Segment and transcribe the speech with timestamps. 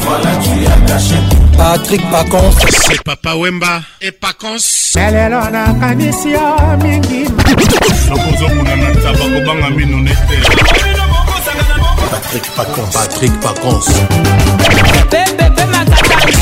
[0.00, 1.16] Voilà, tu as caché.
[1.56, 2.52] Patrick Pacons.
[2.86, 4.92] C'est Papa Wemba et Pacons.
[4.94, 7.24] Melelo na kanisi ya mingi.
[8.10, 10.95] Lokozo muna na tabako banga minu nete.
[12.10, 12.90] Patrick Pacons.
[12.92, 13.94] Patrick Pacons.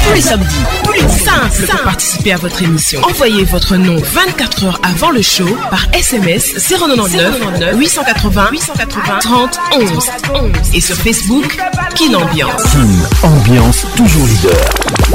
[0.07, 0.47] Tous les samedis,
[0.87, 3.01] plus de 5 pour participer à votre émission.
[3.03, 9.91] Envoyez votre nom 24 heures avant le show par SMS 099 880 880 30 11
[10.35, 11.57] 11 et sur Facebook
[11.95, 12.63] Kin Ambiance.
[12.63, 15.14] Kin Ambiance toujours leader.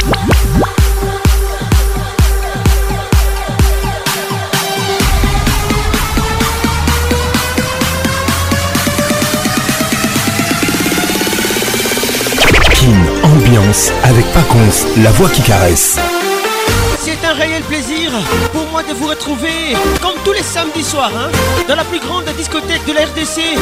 [14.04, 15.98] avec Paconce, la voix qui caresse.
[17.02, 18.10] C'est un réel plaisir
[18.54, 21.29] pour moi de vous retrouver comme tous les samedis soirs hein,
[21.68, 23.55] dans la plus grande discothèque de la RDC,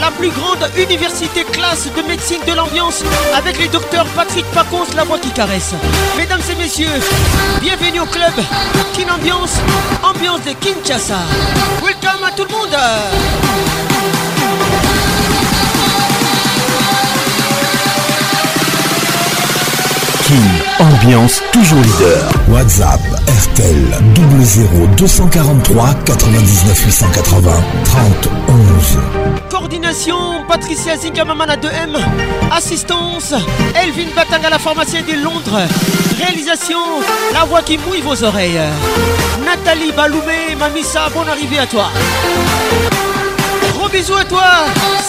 [0.00, 3.02] la plus grande université classe de médecine de l'ambiance
[3.36, 5.72] avec les docteurs Patrick Paconce, la voix qui caresse.
[6.16, 6.88] Mesdames et messieurs,
[7.60, 8.32] bienvenue au club
[8.96, 9.56] Kin Ambiance,
[10.04, 11.18] ambiance de Kinshasa.
[11.84, 12.76] Welcome à tout le monde.
[20.78, 22.28] ambiance toujours leader.
[22.48, 23.00] WhatsApp
[23.52, 23.98] RTL
[24.44, 27.52] 00 243 99 880
[27.84, 28.98] 30 11.
[29.50, 31.96] Coordination Patricia Zingamamana 2M.
[32.50, 33.32] Assistance
[33.74, 34.08] Elvin
[34.44, 35.60] à la pharmacienne de Londres.
[36.18, 36.76] Réalisation
[37.32, 38.60] La voix qui mouille vos oreilles.
[39.46, 41.86] Nathalie Baloumé, Mamissa, bonne arrivée à toi.
[43.78, 44.44] Gros bisous à toi,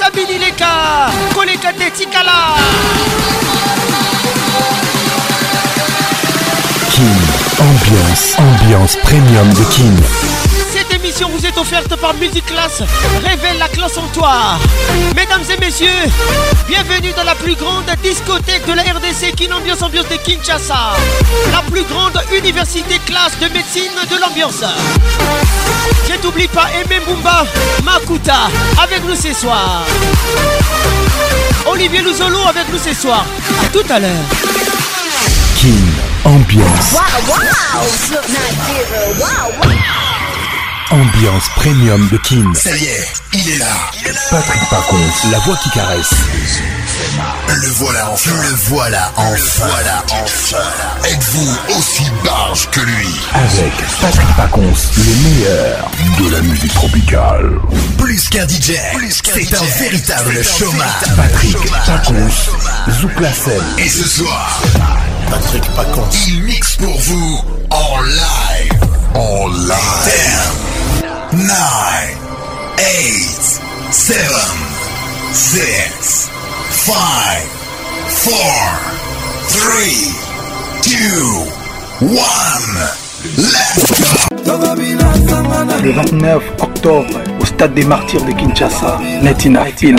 [0.02, 3.49] Sabine Ileka, Kolekate Tikala.
[7.60, 9.96] Ambiance, ambiance premium de King
[10.74, 12.84] Cette émission vous est offerte par Music Class.
[13.24, 14.58] Révèle la classe en toi.
[15.16, 16.10] Mesdames et messieurs,
[16.68, 20.94] bienvenue dans la plus grande discothèque de la RDC Kin Ambiance Ambiance de Kinshasa.
[21.54, 24.64] La plus grande université classe de médecine de l'ambiance.
[26.08, 27.46] Je n'oublie pas Aimé Mbumba
[27.84, 28.50] Makuta
[28.82, 29.84] avec nous ce soir.
[31.66, 33.24] Olivier Luzolo, avec nous ce soir.
[33.64, 34.66] A tout à l'heure.
[36.26, 36.96] Ambiance.
[40.92, 42.54] Ambiance premium de Kin.
[42.56, 43.68] Ça y est, il est là.
[44.30, 46.10] Patrick Pacons, la voix qui caresse.
[47.48, 48.32] Le voilà enfin.
[48.32, 49.66] Le voilà enfin.
[49.70, 51.06] voilà enfin.
[51.10, 57.52] Êtes-vous aussi barge que lui Avec Patrick Pacons, le meilleur de la musique tropicale.
[57.98, 58.74] Plus qu'un DJ,
[59.24, 61.16] c'est un véritable chômage.
[61.16, 63.30] Patrick Pacons, Zouk la
[63.84, 64.62] Et ce soir.
[65.30, 66.10] Patrick Pacons.
[66.28, 68.82] Il mixe pour vous en live.
[69.16, 70.48] En live.
[71.34, 71.50] 10, 9,
[72.78, 74.18] 8, 7,
[75.34, 76.30] 6,
[76.72, 76.94] 5,
[78.26, 78.80] 4,
[79.50, 79.74] 3,
[80.84, 80.96] 2,
[82.06, 82.14] 1.
[83.38, 84.52] Let's go!
[85.84, 87.06] Le 29 octobre,
[87.40, 89.96] au stade des martyrs de Kinshasa, Netina Hill.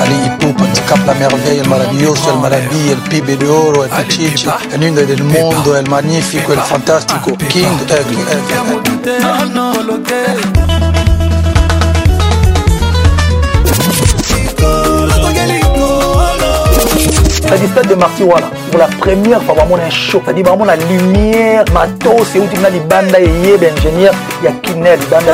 [0.00, 0.64] Haligi Pupo
[1.06, 5.22] la Merveille, El Maravilloso, El Maravilla, El Pibe de Oro, El Pichichi, El Lindo del
[5.22, 7.68] Mundo, El Magnifico, El Fantastico, King,
[17.46, 20.20] cest à stade de Martiwala, pour la première fois, vraiment un show.
[20.24, 23.66] C'est-à-dire vraiment la lumière, matos, c'est où tu as des bandes, il y a des
[23.66, 25.28] ben, ingénieurs, il y a Kinel, des bandes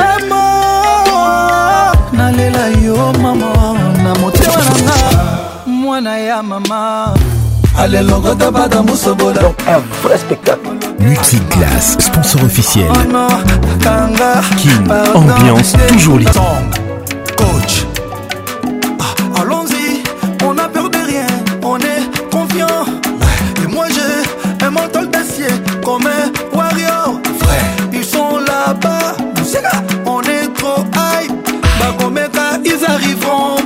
[5.83, 6.03] motema
[6.43, 7.15] mama
[11.99, 12.89] sponsor officiel.
[14.59, 16.33] Kim, ambiance toujours libre.
[17.37, 17.85] Coach,
[19.01, 20.03] ah, allons-y,
[20.45, 21.27] on n'a peur de rien,
[21.63, 22.87] on est confiant.
[23.63, 25.53] Et moi j'ai un mental d'acier
[25.85, 27.21] comme un warrior.
[27.93, 29.15] ils sont là-bas,
[30.07, 31.51] on est trop hype.
[32.35, 33.66] Bah, ils arriveront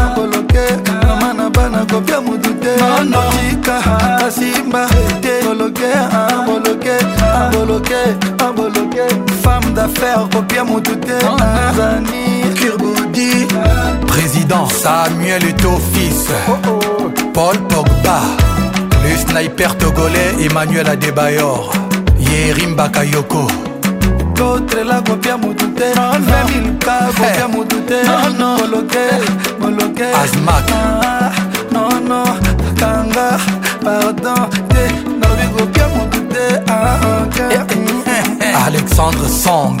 [2.75, 4.87] tika akasimba
[5.21, 8.01] te boloke aboloke aboloke
[8.39, 9.05] aboloke
[9.43, 10.95] femme d'affaires kopia motu oh.
[11.05, 13.47] te tanzanie kirbudi
[14.07, 17.11] président samuel eto fils oh, oh.
[17.33, 18.19] paul pogba
[19.03, 21.73] le sniper togolais emmanuel adebayor
[22.19, 23.47] yerim bakayoko
[24.37, 25.87] kotrela kopia motu te
[26.29, 27.99] femilka kopia motu te
[28.57, 29.03] boloke
[29.59, 31.31] boloke asmak ah,
[31.71, 32.23] nono
[32.81, 33.27] kanga
[33.85, 34.83] pardon te
[35.19, 36.45] nalobi kopia motu te
[38.67, 39.79] alexandre song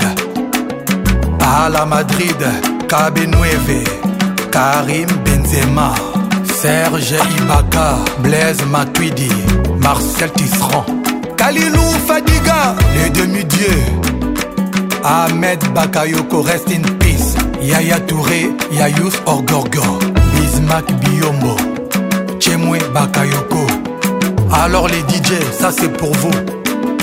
[1.57, 2.39] ala madrid
[2.91, 3.79] kabenueve
[4.55, 5.87] karim benzema
[6.61, 7.85] serge ibaka
[8.23, 9.31] blaise matuidi
[9.85, 10.89] marcel tisserand
[11.39, 12.59] kalilou fadiga
[12.95, 13.75] le demi-dieu
[15.17, 17.29] ahmed bakayoko rest in peace
[17.71, 18.41] yaya touré
[18.79, 19.87] yayus orgorgo
[20.35, 21.55] bismak biombo
[22.93, 23.65] Bakayoko.
[24.51, 26.31] Alors les DJ, ça c'est pour vous.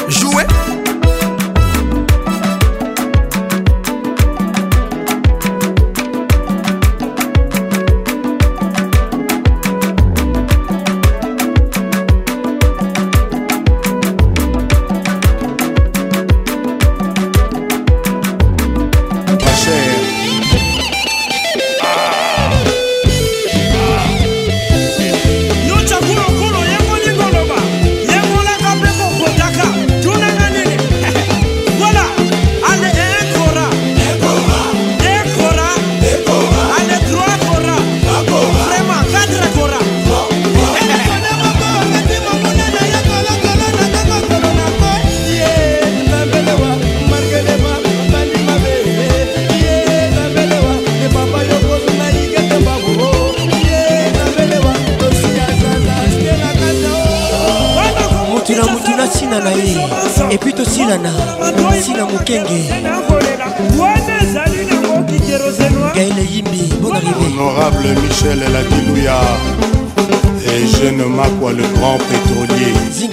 [0.08, 0.44] Jouez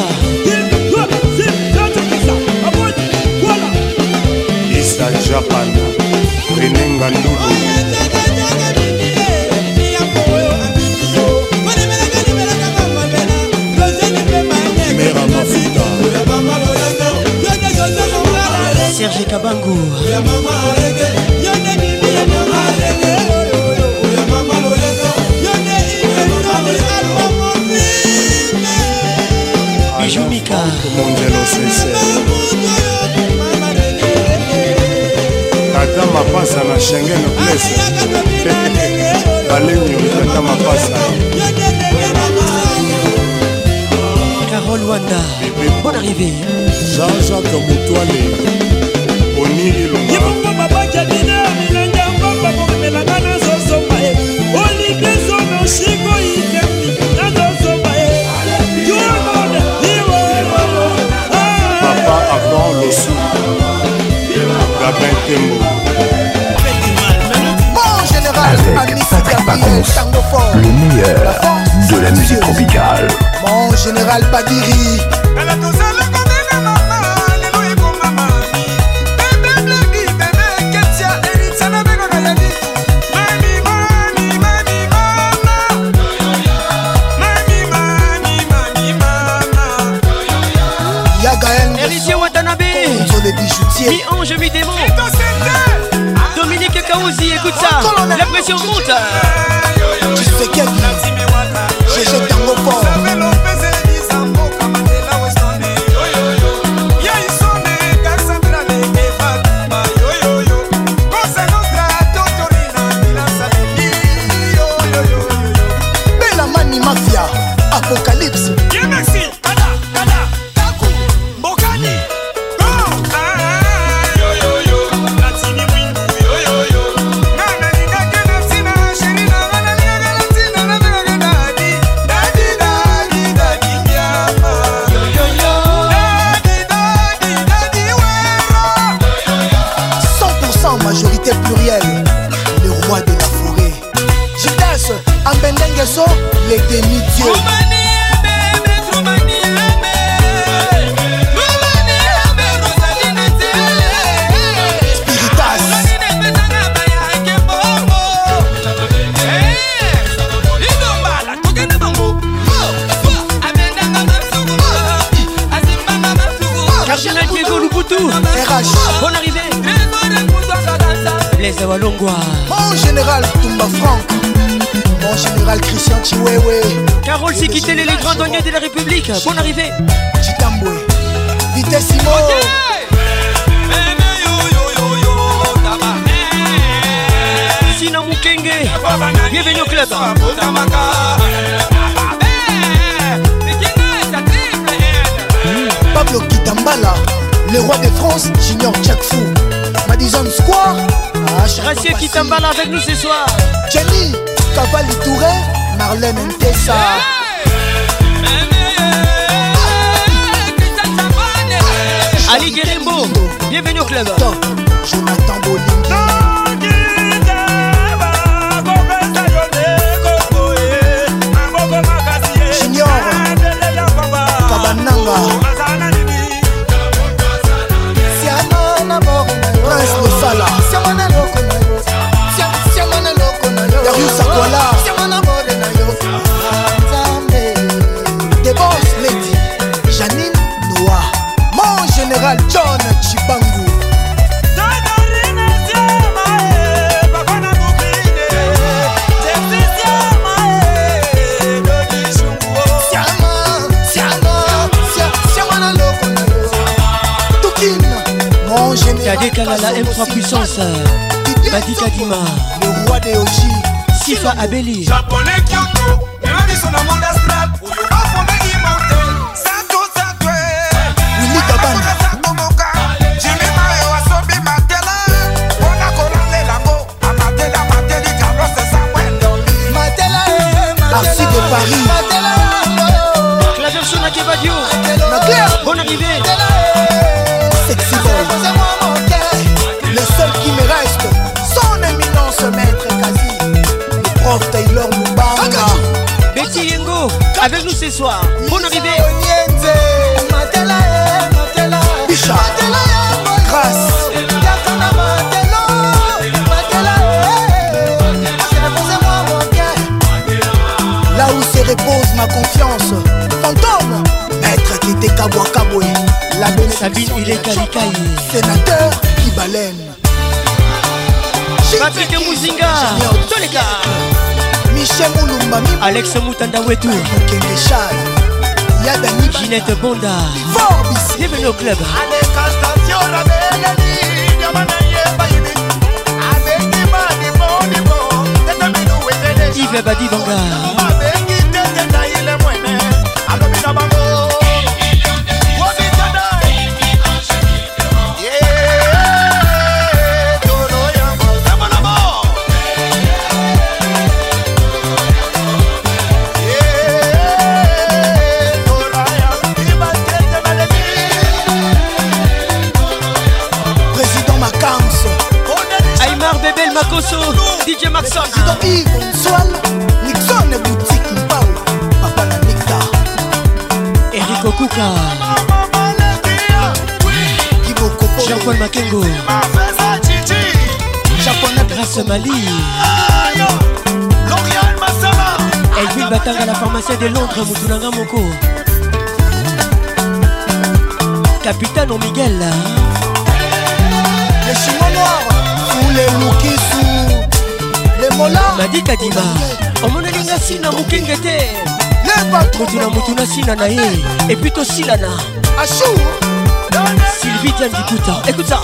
[407.66, 408.12] du couteau.
[408.28, 408.60] Écoute ça.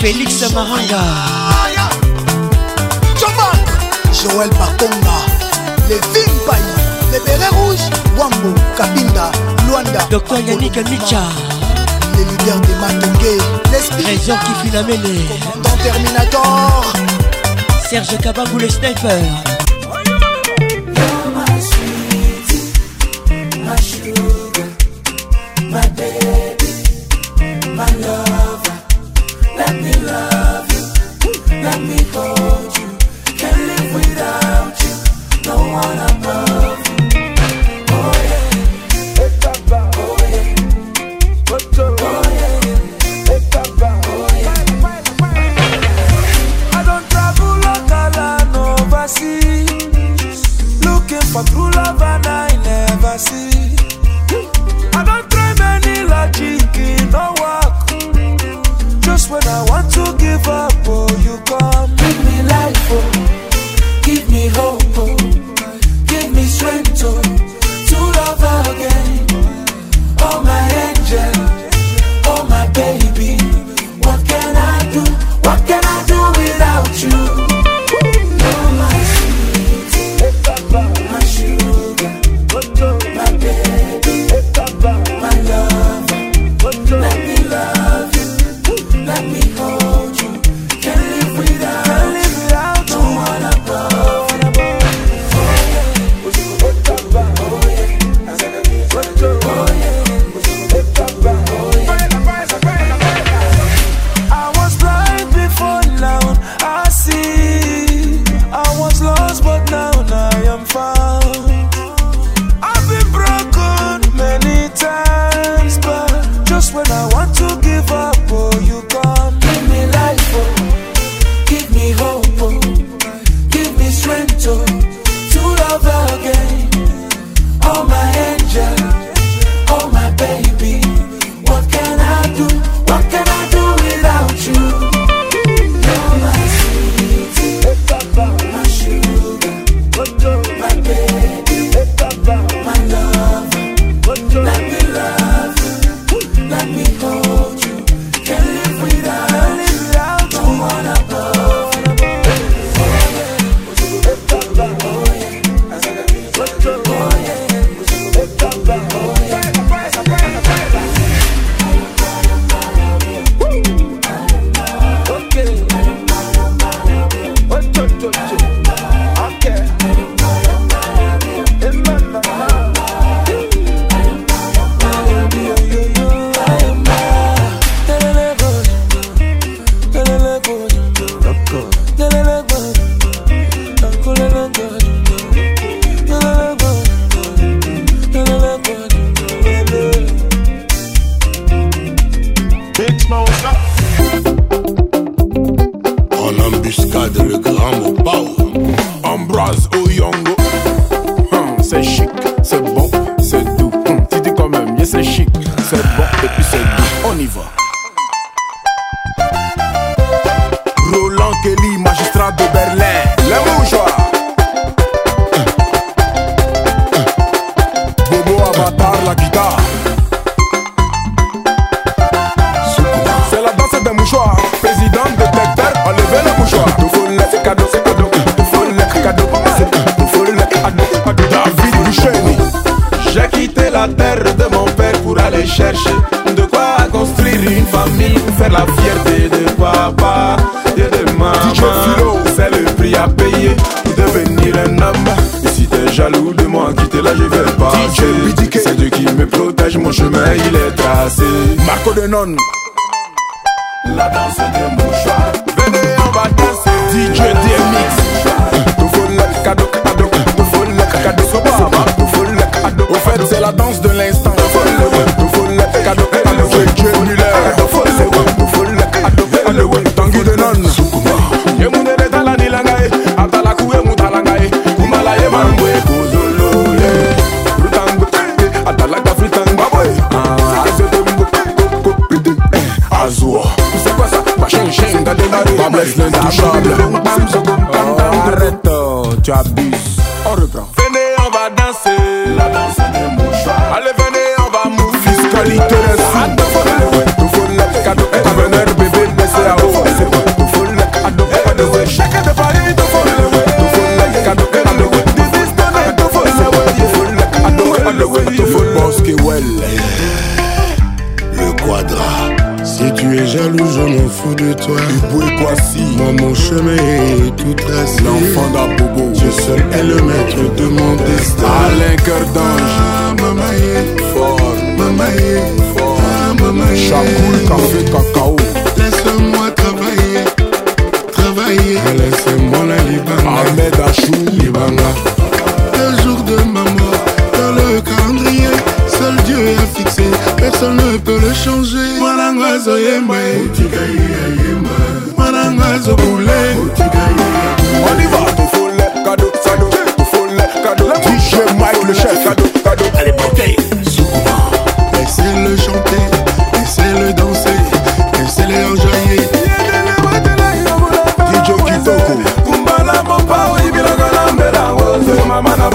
[0.00, 0.98] Félix Maranga.
[4.12, 5.18] Joël Bakonga.
[5.88, 6.52] Les Vim
[7.12, 7.80] Les Bérets Rouges.
[8.18, 9.30] Wambo, Kabinda,
[9.68, 10.00] Luanda.
[10.10, 11.22] Docteur Yannick Micha.
[12.16, 13.38] Les leaders des Matenge.
[13.72, 14.04] L'esprit.
[14.04, 15.02] Raison qui finamène.
[15.52, 16.84] Commandant Terminator.
[17.88, 19.22] Serge Kabangou, le sniper.
[27.76, 28.25] 慢的。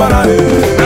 [0.02, 0.81] para ele.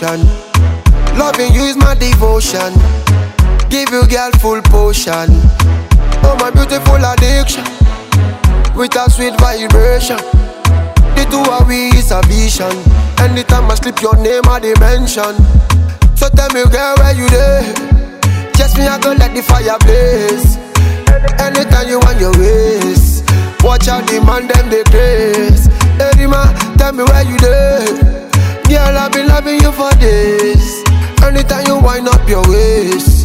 [0.00, 0.20] potion.
[1.16, 2.72] Loving you is my devotion.
[3.70, 5.26] Give you girl full potion.
[6.22, 7.64] Oh my beautiful addiction.
[8.76, 10.16] With a sweet vibration.
[11.16, 12.70] The two of we is a vision.
[13.18, 15.34] Anytime I slip your name I dimension.
[16.16, 17.62] So tell me girl where you there?
[18.54, 20.56] Just me I go let the fire blaze.
[21.40, 23.24] Anytime you want your waist,
[23.62, 25.66] Watch out, demand them the grace.
[25.98, 28.05] Hey, Rima, tell me where you there.
[28.76, 30.84] Girl, I've been loving you for days.
[31.24, 33.24] Anytime you wind up your waist,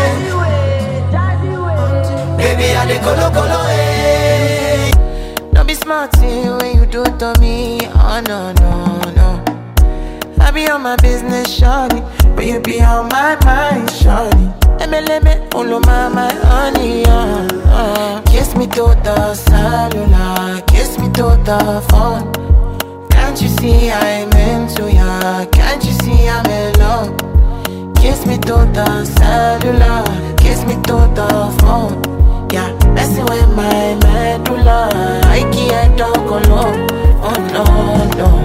[2.37, 5.51] Baby, I the colo colo, eh.
[5.53, 7.79] No be smart when you do to me.
[7.95, 9.29] Oh no no no.
[10.39, 12.01] I be on my business, shawty,
[12.35, 14.47] but you be on my mind, shawty.
[14.81, 17.47] Emeleme, olo mama, honey, uh,
[17.79, 18.21] uh.
[18.21, 22.31] Kiss me to the cellular, kiss me to the phone.
[23.11, 25.45] Can't you see I'm into ya?
[25.51, 27.34] Can't you see I'm in love?
[28.05, 30.03] Kiss me through the cellular,
[30.37, 31.27] kiss me through the
[31.59, 31.95] phone.
[32.51, 34.89] Yeah, messing with my medulla.
[35.23, 36.79] I can't talk alone.
[37.23, 37.61] Oh no,
[38.19, 38.44] no.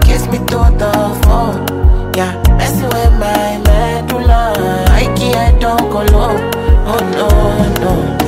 [0.31, 0.91] me to the
[1.25, 2.13] phone.
[2.15, 4.53] Yeah, messing with my medulla.
[4.87, 6.35] I can't don't go low.
[6.93, 7.27] Oh no,
[7.83, 8.20] no.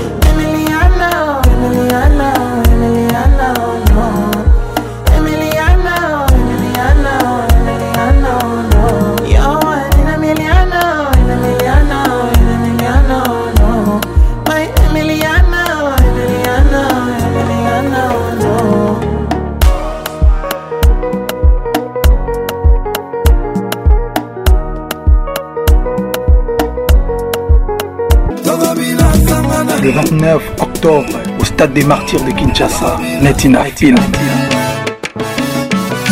[31.39, 32.97] au stade des martyrs de Kinshasa.
[33.21, 33.95] Netina Film.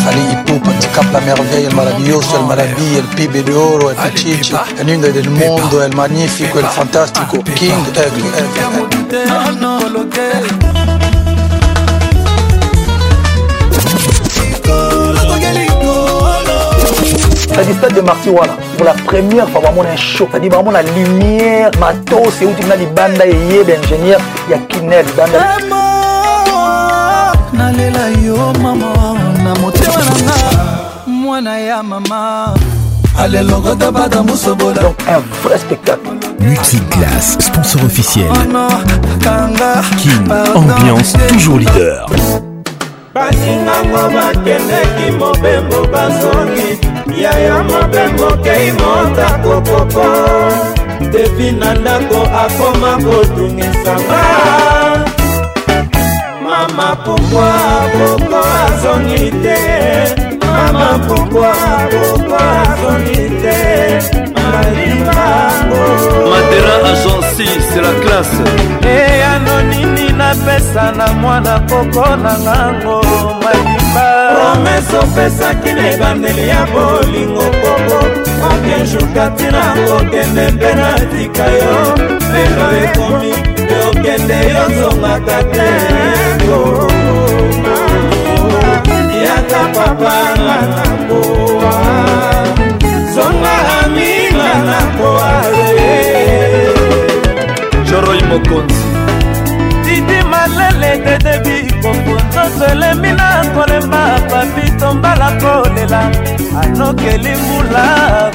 [0.06, 4.84] Hali ipo katika la merveille le maravilloso le maladie el pibe de le el le
[4.84, 9.12] le nido del monde, le magnifique, el fantastico oh, King Egg.
[17.56, 18.54] cest le stade de Martyrs voilà.
[18.78, 20.28] Pour la première fois, vraiment, y a un show.
[20.32, 23.78] cest à vraiment, la lumière, matos, c'est où tu m'as dit, banda, et yé, ben,
[23.84, 24.20] ingénieur.
[24.50, 25.06] ya kinel
[27.54, 28.90] nalela yo mama
[29.44, 30.78] na motema nanga
[31.08, 32.54] mwana ya mama
[33.20, 36.10] alelongoda bada mosobola donc un vrai spectacle
[36.42, 38.32] Multiclass, sponsor officiel.
[38.34, 42.06] Kin, ambiance toujours leader.
[43.14, 46.80] baningango bakendeki mobembo bazongi
[47.22, 54.24] yaya mobembo kei motakokoko depi na ndako akoma kotungisanga
[56.44, 57.54] mama pokwa
[57.94, 59.62] boko azongi te
[60.48, 61.54] mama pokwa
[61.92, 63.60] boko azongi te
[64.36, 65.82] malimbango
[66.30, 68.44] matera agenci c'est la classe
[68.86, 73.02] eyanonini eh, nini napesa na mwana koko na ngango
[73.44, 78.02] malimba promese opesaki na ebandeli ya bolingo koko
[78.46, 81.96] okenjuka ntina kokende mpe natika yo
[82.32, 85.70] lelo ekomi te okende yozongaka te
[89.24, 91.74] yaka papa nga na koa
[93.14, 93.54] zonga
[93.86, 95.42] aminga na koa
[97.88, 98.91] choroi mokonzi
[100.48, 106.02] lele dedebi komponzoso elemi na kolemba papi tombala kolela
[106.62, 107.86] anokeli mbula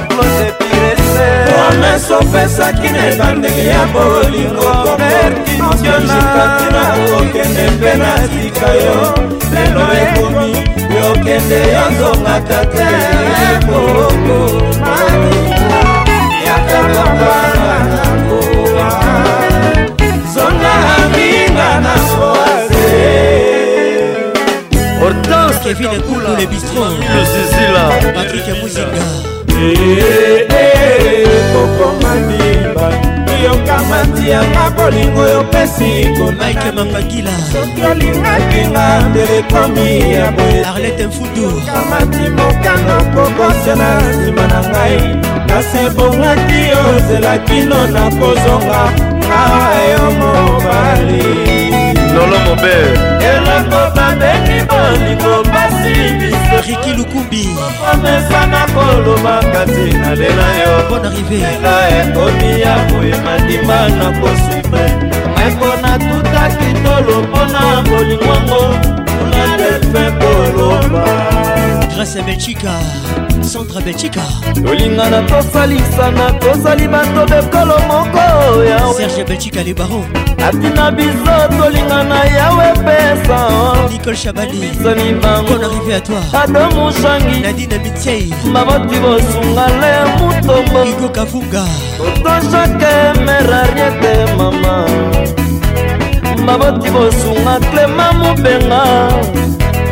[0.07, 6.83] klose pirese promese opesaki na ebandeli ya bolingo koperkisionaatina
[7.17, 8.97] okende mpe na sika yo
[9.53, 10.49] lelo ekomi
[10.99, 12.87] yokende yozongaka te
[13.67, 14.37] boko
[16.47, 19.46] yakakobananangowa
[21.83, 22.93] na soase
[24.99, 27.83] hortense kevin ekuku le bistrozizila
[28.15, 29.05] patrik muzinga
[31.53, 32.47] kokomani
[33.45, 38.85] yokamati yanga bolingo yopesi konaike mapangila soki olingakinga
[39.15, 44.97] telekomi ya boyearlete mfudu kamati mokano kokosela nsima na ngai
[45.49, 48.83] kasi ebongaki ozelaki no na kozonga
[49.39, 51.66] awa yo mobali
[52.17, 52.73] lolo mobe
[53.31, 57.43] eloko babeli bolingo pasi bisoriki lukumbi
[57.79, 64.83] promesa na kolobaka te nalela yo bon arrivé ela ekomi ya boye mandima na kosime
[65.53, 69.06] mpona tutaki tolo mpona bolingwango
[71.97, 72.73] grâce à belchika
[73.41, 74.21] centre belchika
[74.63, 80.05] tolinga na tosalisana tozali bato bekolo moko ya serge belchika le baron
[80.47, 83.47] atina biso tolinga na yawe pesa
[83.91, 91.09] nicole chabalisoni bangon arrivé à toi ado moshangi nadina mitiei baboti bosunga le mutombo igo
[91.09, 91.63] kavunga
[91.99, 92.93] otojake
[93.25, 94.85] merariete mama
[96.45, 98.83] baboti bosunga clema mobenga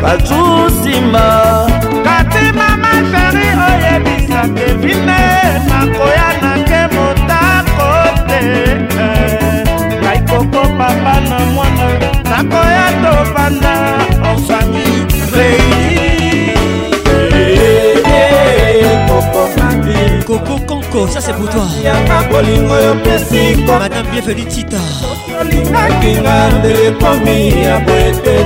[0.02, 1.74] bajusimba
[2.06, 5.20] kati mama sheri oyebisa kevine
[5.68, 7.90] nakoya nake motako
[8.28, 8.40] te
[10.04, 11.88] kai koko papa na mwana
[12.30, 13.74] nakoya tovanda
[14.30, 15.15] osami
[20.96, 21.62] Kiko, ça c'est pour toi.
[23.78, 24.78] Madame bienvenue Tita.
[25.40, 28.36] olingakina ndelekomi ya boete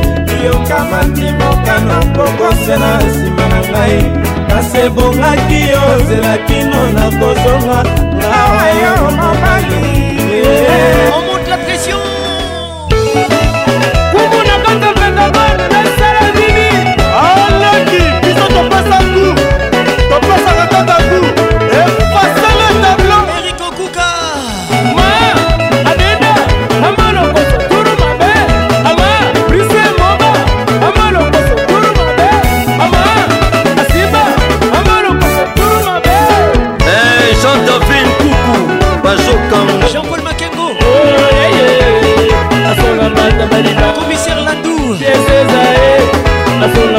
[0.44, 4.12] yoka mandimoka na mbokose na nsima na ngai
[4.48, 7.84] kasi ebongaki yo nzela kino na kozonga
[8.14, 11.09] ngawa yo mobali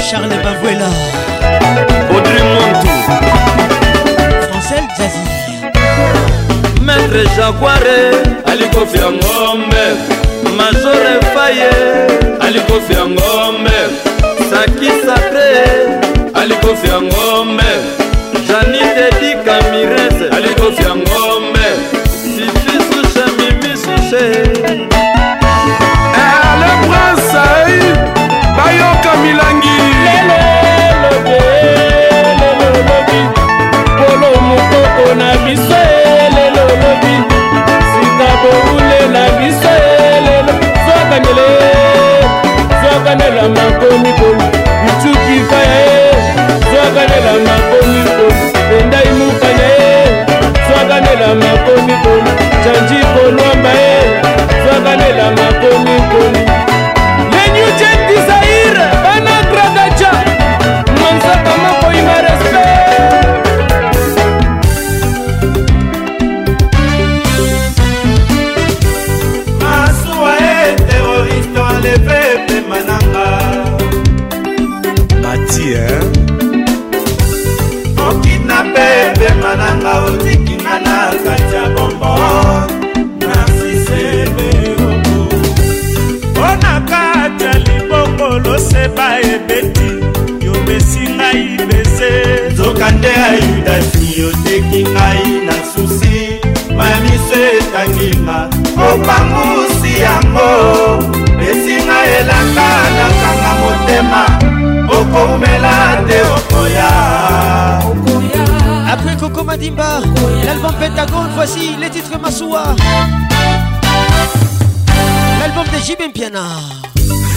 [0.08, 0.90] charles bavuela
[2.14, 2.94] audrey montu
[4.50, 5.24] francel zazi
[6.86, 8.00] maître jaguare
[8.46, 9.36] alikofiango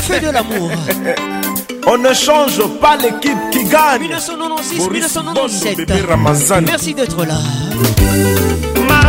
[0.03, 0.69] Fais de l'amour.
[1.87, 4.01] On ne change pas l'équipe qui gagne.
[4.01, 5.87] 1996, 1997.
[6.05, 7.35] Bon, Merci d'être là.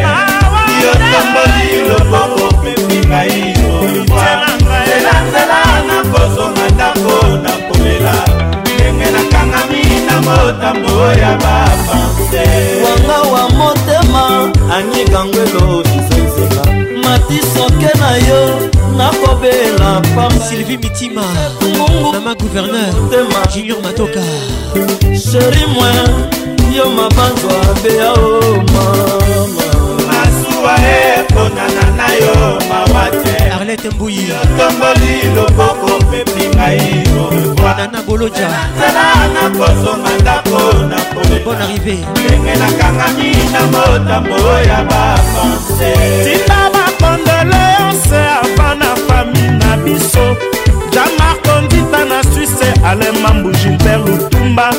[0.82, 4.26] yo tomboli loboko pepi ngai oyokwa
[4.88, 7.14] zelanzela nakozonga ndako
[7.44, 8.14] nakolela
[8.62, 12.15] ndenge nakangami na motambo ya baba
[12.84, 16.66] wanga wa motema anyikangwelo kisenzela
[17.02, 21.22] matisoke na yo nakobela pambasilvi mitima
[22.12, 22.94] mama gouverneur
[23.54, 24.22] junior matoka
[25.30, 25.90] sheri mwe
[26.76, 29.18] yo mabanzwa beya o mama
[30.06, 30.78] masuwa
[31.18, 33.25] eponana na yo mawati
[33.66, 38.48] arbalete mbuyi otongoli loboko pepi ngai oana boloja
[38.78, 40.60] zala na kosomba ndako
[40.90, 44.36] na bon arrivé ndenge nakangami na motambo
[44.68, 45.90] ya bafonse
[46.24, 50.36] tina bakondoleonse ava na fami na biso
[50.92, 54.70] jamarko ndita na suisse alemambu gilbert lutumba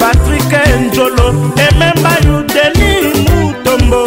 [0.00, 0.52] patrik
[0.86, 1.28] njolo
[1.66, 4.04] ememba yudeli mutombo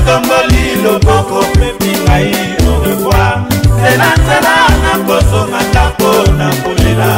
[0.00, 2.30] natamboli loboko pepi ngai
[2.74, 3.36] orevoir
[3.82, 7.10] selanzela na kosonga ntango na kolela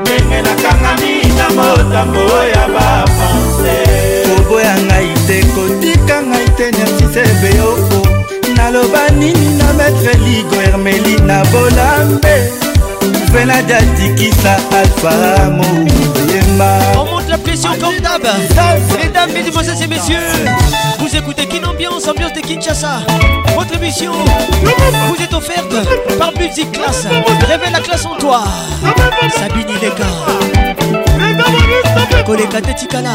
[0.00, 2.22] ndenge nakangami na motambo
[2.54, 3.74] ya bapanse
[4.36, 7.98] koboya ngai te kotika ngai te nertisebeyoko
[8.56, 12.36] naloba nini na maître ligo hermeli na bolambe
[13.32, 15.12] vela diatikisa alfa
[15.56, 16.72] moyemba
[17.92, 20.20] Mesdames, mesdemoiselles et messieurs,
[20.98, 23.00] vous écoutez Kin Ambiance, ambiance de Kinshasa.
[23.54, 25.72] Votre émission vous est offerte
[26.18, 27.06] par Musique Classe.
[27.48, 28.42] Rêvez la classe en toi.
[29.36, 30.74] Sabine Ileka.
[32.24, 33.10] Koleka Tetikala.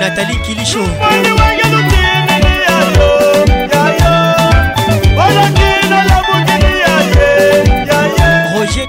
[0.00, 0.80] Nathalie Kilicho.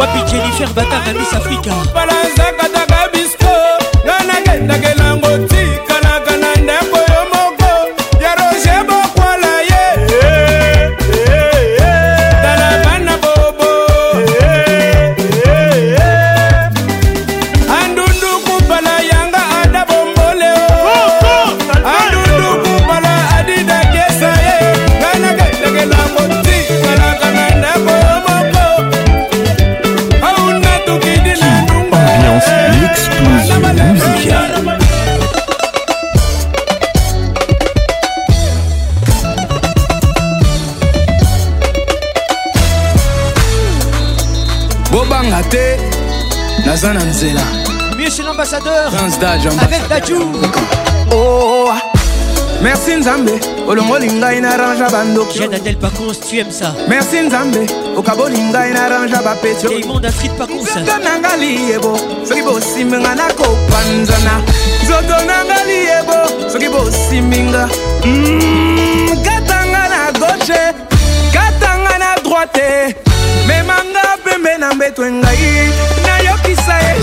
[0.00, 3.52] Wapi Jennifer Batanga Miss Africa Balanzaka Taka Bisco
[4.06, 4.87] Nanaka
[46.68, 47.40] naza na nzela
[47.96, 50.22] michel ambassadeur prince daj avec dajou
[51.12, 51.72] oh,
[52.62, 53.32] merci nzambe
[53.68, 57.60] olongoli ngai narange bandokiadadel pacons tu aimes ça merci nzambe
[57.96, 61.96] okaboli ngai narange bapetiozoto nanga liyebo
[62.28, 64.32] soki bosimbinga nakopanzana
[64.84, 66.18] nzoto nanga liyebo
[66.52, 67.68] soki bosimbinga
[68.04, 70.64] hmm, katanga na gauche
[71.32, 72.94] katanga na droite
[73.46, 75.87] memanga pembe na mbeto engai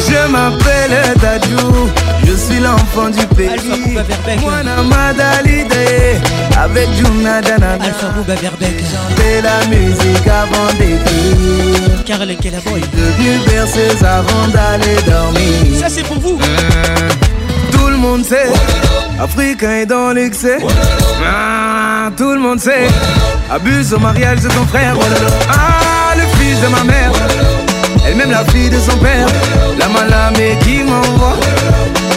[0.07, 1.89] je m'appelle Tadjou,
[2.25, 3.49] Je suis l'enfant du pays.
[6.57, 7.83] Avec Jumna Danana.
[7.83, 12.03] Alpha Bouba la musique avant d'écrire.
[12.05, 12.35] Carole
[12.71, 12.81] Boy.
[12.93, 15.79] Devenue berceuse avant d'aller dormir.
[15.79, 16.39] Ça, c'est pour vous.
[16.41, 17.09] Euh,
[17.71, 18.47] tout le monde sait.
[19.21, 20.57] Africain est dans l'excès.
[21.25, 22.87] Ah, tout le monde sait.
[23.51, 24.95] Abuse au mariage de ton frère.
[25.49, 27.11] Ah, le fils de ma mère.
[28.15, 29.27] même la fille de son père
[29.79, 31.33] La malamé qui m'envoie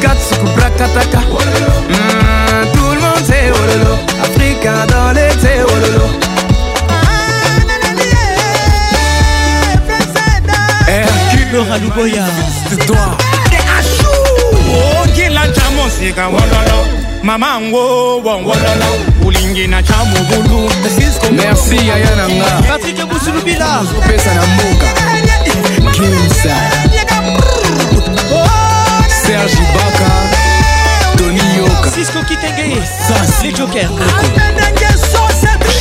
[0.01, 6.25] Katsuku brakataka mmh, Tout le monde sait ololo oh Africain dans l'été ololo oh
[11.51, 12.25] Laura Luboya
[12.71, 12.97] C'est toi
[17.23, 18.93] mama ngo wongololo
[19.25, 20.69] ulingi na cha mobulu
[21.33, 25.18] merci yayananga patrik busulubila opesa na mboka
[25.99, 26.55] Kinsa
[29.25, 30.11] Serge Ibaka
[31.17, 32.83] Tony Yoka Cisco Kitenge
[33.43, 33.91] Les Joker,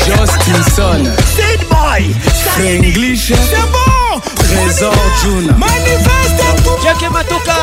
[0.08, 2.16] Justinson Sid Boy
[2.66, 7.54] English C'est bon Trésor June Manifeste Matoka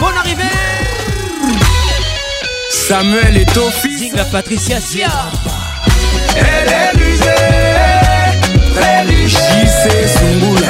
[0.00, 0.44] Bonne arrivée
[2.88, 5.08] Samuel et Tofi Zinga Patricia Sia
[6.36, 10.68] Elle est musée Très riche JC Sungula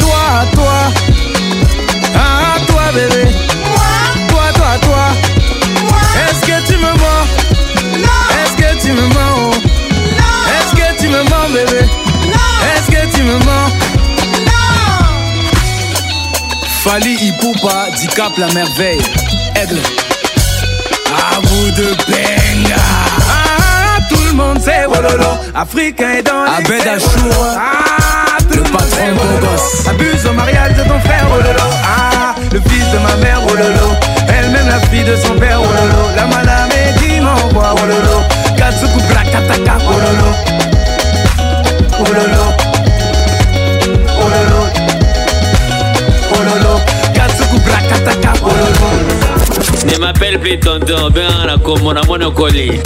[0.00, 3.30] Toi toi Ah toi bébé
[3.62, 5.21] Moi Toi toi toi
[11.54, 13.72] Est-ce que tu me mens
[16.82, 19.02] Fali Ipupa, Dicap la merveille,
[19.54, 19.76] Aigle.
[21.14, 22.74] À vous de benga.
[23.30, 25.24] Ah, tout le monde sait Wololo,
[25.54, 31.26] Africain est dans Abed Achour, ah, le patron de Abuse au mariage de ton frère
[31.30, 33.92] Wololo, ah, le fils de ma mère Wololo,
[34.26, 38.22] elle-même la fille de son père Wololo, la madame est bois m'envoie Wololo,
[38.56, 40.51] Kataka Wololo.
[42.10, 42.54] ololo
[44.24, 44.70] ololo
[46.40, 46.80] ololo
[47.16, 48.88] kasuku brakataka ololo
[49.86, 52.80] ne m'appelle plus tonton bien la komo na monokoli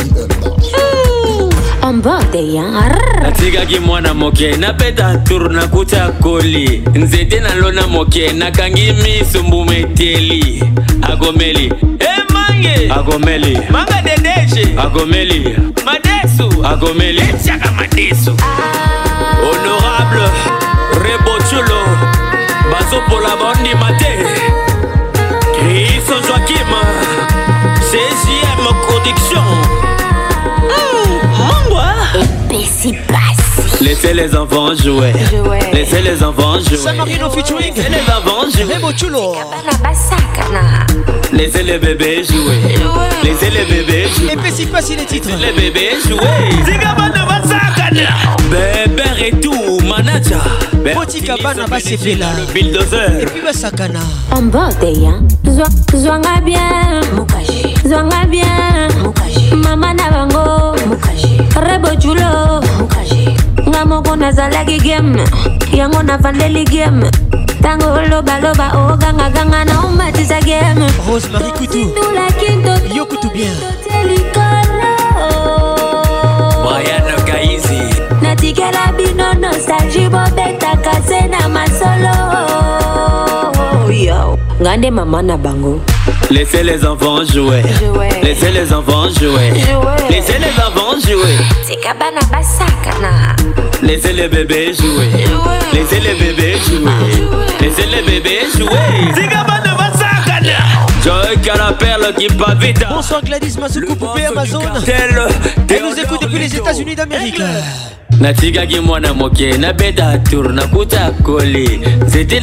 [3.23, 10.65] natikaki mwana moke napeta tour nakuta koli nzete nalona moke nakangi miso mbumu eteli
[11.03, 11.73] akomeli
[12.21, 15.57] emange eh, akomeli manga dedeshe akomeli
[15.87, 18.96] madesu akomeli etiaka madesu ah.
[19.51, 20.31] honorable
[21.03, 21.83] rebotulo
[22.71, 24.19] bazopola baondima te
[25.59, 26.73] kriso joakim
[27.91, 29.47] cgm production
[30.69, 35.13] Conduction oh, epesi passe, laissez les enfants jouer
[35.73, 39.37] laissez les enfants jouer samarino featuring laissez les enfants jouer rebotulo
[41.33, 42.79] Laissez les bébés jouer
[43.23, 44.37] Laissez les bébés jouer
[44.67, 46.21] pas pasi les titres les bébés jouer
[46.97, 47.66] Bassa
[48.51, 49.55] beber et tout
[49.87, 50.43] manager.
[50.95, 52.71] botika bana basepela epi
[53.45, 54.01] basakana
[54.33, 55.15] omboteya
[55.95, 57.01] zwanga bien
[57.89, 58.89] zwanga bien
[59.55, 60.07] mama na
[61.67, 63.35] Rebo bango Mukashi
[63.69, 65.17] nga moko nazalaki game
[65.73, 67.05] yango navandeli game
[67.65, 70.87] o ganga ganga na omatisa game
[71.33, 71.79] Marie kutu
[72.97, 73.55] yo kutu bien
[78.73, 82.15] La bino nostalgie bobetaka kase na masolo
[83.93, 85.81] yo nga mama na bango
[86.31, 87.63] Laissez les enfants jouer.
[87.79, 88.09] jouer.
[88.25, 89.51] Laissez les enfants jouer.
[89.61, 90.09] jouer.
[90.11, 91.37] Laissez les enfants jouer.
[91.63, 93.37] C'est cabana basakana.
[93.83, 95.25] Laissez les bébés jouer.
[95.25, 95.71] jouer.
[95.73, 96.81] Laissez les bébés jouer.
[96.81, 97.47] jouer.
[97.61, 99.13] Laissez les bébés jouer.
[99.15, 100.59] C'est cabana basakana.
[101.05, 102.85] Joy qu'à la perle qui pas vite.
[102.91, 104.63] Bonsoir Gladys, ma soucoupe poupée Amazon.
[104.89, 107.41] Elle nous écoute depuis les États-Unis d'Amérique.
[108.21, 111.81] natikaki mwana moke na nabeta na nakuta koli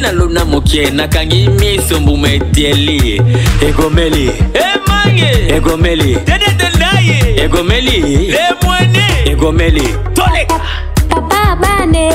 [0.00, 3.20] na luna moke na nakangi miso mbuma etieli
[3.68, 10.46] ekomeli emange eh, ekomeli dedetondaye ekomeli lemwene ekomeli tole
[11.08, 12.10] papa bane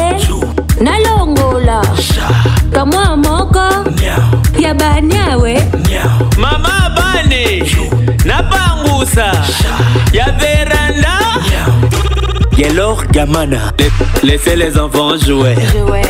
[0.81, 1.83] nalongola
[2.71, 3.89] kamwa moko
[4.59, 5.61] ya banyawe
[6.41, 7.65] mama bane
[8.25, 9.33] napangusa
[10.13, 11.28] ya veranda
[13.13, 13.71] Gamana.
[14.21, 15.55] Laissez les enfants jouer.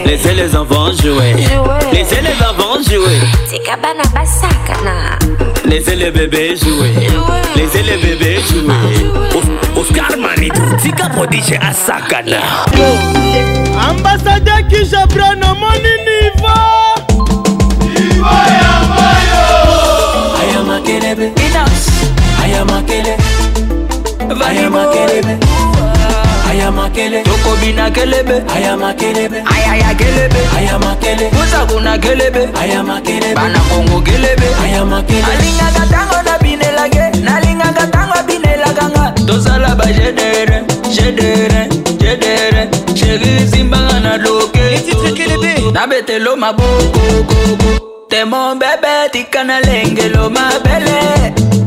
[0.04, 1.36] Laissez les enfants jouer.
[1.94, 3.14] Laissez les enfants jouer.
[5.72, 6.92] Laissez les bébés jouer.
[7.56, 9.44] Laissez les bébés jouer.
[9.78, 12.38] Oscar Manitou, Tika Podige à Sakana.
[13.92, 16.58] Ambassadeur qui j'apprends, mon niveau.
[18.24, 18.59] Eh.
[26.70, 34.00] aya makele tokobina kelebe aya makelebe ayaya kelebe aya makele tosakuna kelebe aya makele banangongo
[34.02, 40.62] kelebe aya makele alingaka ntango nabinelake nalingaka ntango abinelakanga tozala bajedere
[40.96, 44.84] jedere jedere sheri zimbanga na loke
[45.74, 51.59] nabetelo mabokokoko temobebe tika na lengelo mabele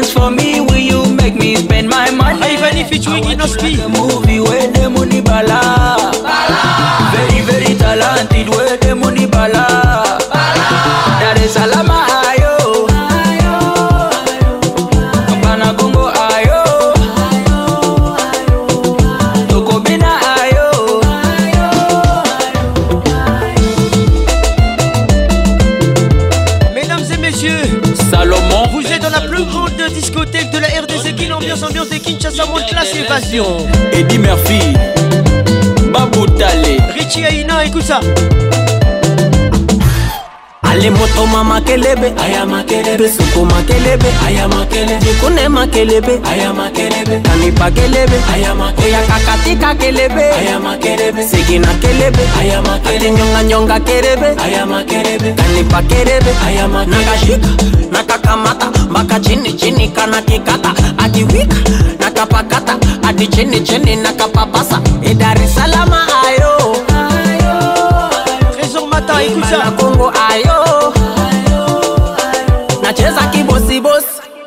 [0.00, 0.60] dance for me?
[0.60, 2.38] Will you make me spend my money?
[2.54, 3.78] even if it's wiggy, no speed.
[3.78, 5.60] Like movie where the money bala.
[7.14, 9.62] Very, very talented where the money bala.
[10.30, 11.22] bala.
[11.22, 12.07] That is Alama.
[31.64, 34.60] ambiance ambiance de Kinshasa mon classe évasion Eddie Murphy
[35.92, 38.00] Babou Talé Richie Aina écoute ça
[40.70, 48.18] alemoto ma makelebe aya makelebe besuko makelebe aya makele jikune makelebe aya makelebe kanipa kelebe
[48.34, 54.66] aya makele oya kakatika kelebe aya makelebe sigina kelebe aya makele nyonga nyonga kelebe aya
[54.66, 57.48] makelebe kanipa kelebe aya makele nakashika
[57.92, 61.56] nakakamata mpaka chini chini kana kikata akiwika
[62.00, 62.76] nakapakata
[63.08, 66.52] adi chini chini nakapapasa idarisalama ayo
[66.94, 67.58] ayo, ayo.
[68.90, 70.17] Matin, écoute ça.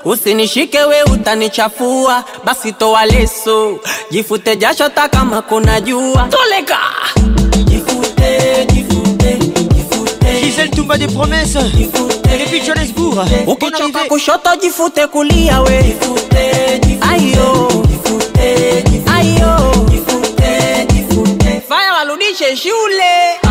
[0.05, 3.79] Usinishike we utanichafua, basi toa leso,
[4.11, 6.27] jifute jasho hata kama kuna jua.
[6.29, 6.77] Toleka
[7.65, 9.37] jifute, jifute,
[9.75, 10.41] jifute.
[10.43, 11.55] Giselle Toumba des promesses
[12.29, 13.27] depuis Johannesburg.
[13.47, 21.61] Ukichoka kushoto jifute kulia we jifute, jifute, ayo jifute, jifute, ayo jifute, jifute.
[21.69, 23.50] Fanya warudishe shule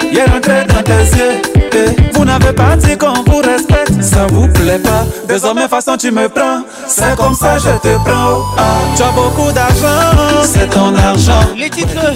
[0.11, 1.91] il est rentré dans tes yeux.
[2.13, 5.05] vous n'avez pas dit qu'on vous respecte, ça vous plaît pas.
[5.27, 6.61] Désormais, façon, tu me prends.
[6.87, 8.31] C'est comme ça, je te prends.
[8.39, 8.63] Oh, ah.
[8.95, 11.47] tu as beaucoup d'argent, c'est ton argent.
[11.57, 12.11] Les titres,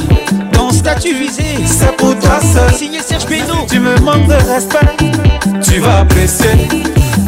[0.52, 2.74] ton statut visé, c'est pour toi seul.
[2.78, 3.66] Signé Serge Pénaud.
[3.70, 6.68] Tu me manques de respect, tu vas apprécier.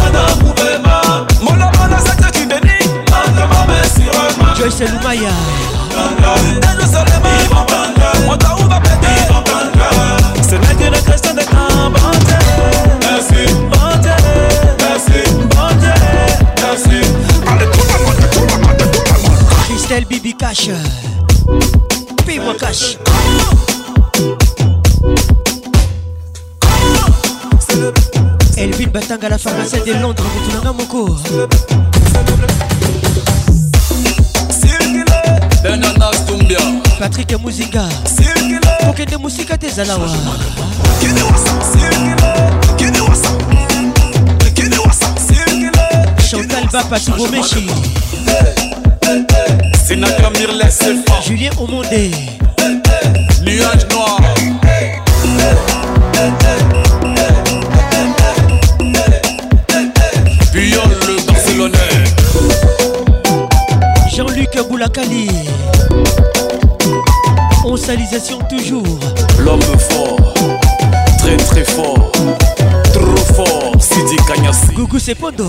[0.03, 0.11] moi
[1.43, 2.71] Mon amour, c'est que tu bénis.
[4.79, 5.21] Lumaya.
[6.77, 6.85] le
[20.01, 20.69] s'appelle Bibi Cash.
[22.27, 22.97] Paye-moi cash.
[28.57, 31.17] Elvin Batanga, la pharmacienne de Londres, Moutounanga Moko.
[36.99, 37.85] Patrick Muzinga.
[38.81, 40.07] Pokende Musika Tezalawa.
[46.21, 47.67] Chantal Bapa Tubomeshi.
[49.85, 51.23] C'est la le fort.
[51.27, 52.11] Julien Omondé.
[53.45, 54.21] Nuage noir.
[60.53, 61.77] Puyol le Barcelonais.
[64.15, 65.29] Jean-Luc Boulakali.
[68.25, 68.87] sur toujours.
[69.41, 70.35] L'homme fort.
[71.19, 72.13] Très très fort.
[72.93, 73.75] Trop fort.
[73.81, 74.69] Sidi Kanyasi.
[74.77, 75.49] Gougou Sepondo.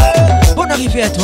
[0.91, 1.23] Fais à toi.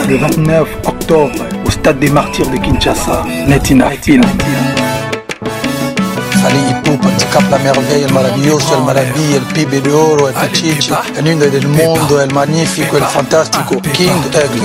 [0.08, 1.30] Le 29 octobre,
[1.64, 4.22] au stade des martyrs de Kinshasa, Netina Film
[7.50, 12.20] la merveille, maravilloso, le il le il de d'oro, le pichichi, il lindo del mondo,
[12.20, 14.60] il magnifico, il fantastico, King Egg.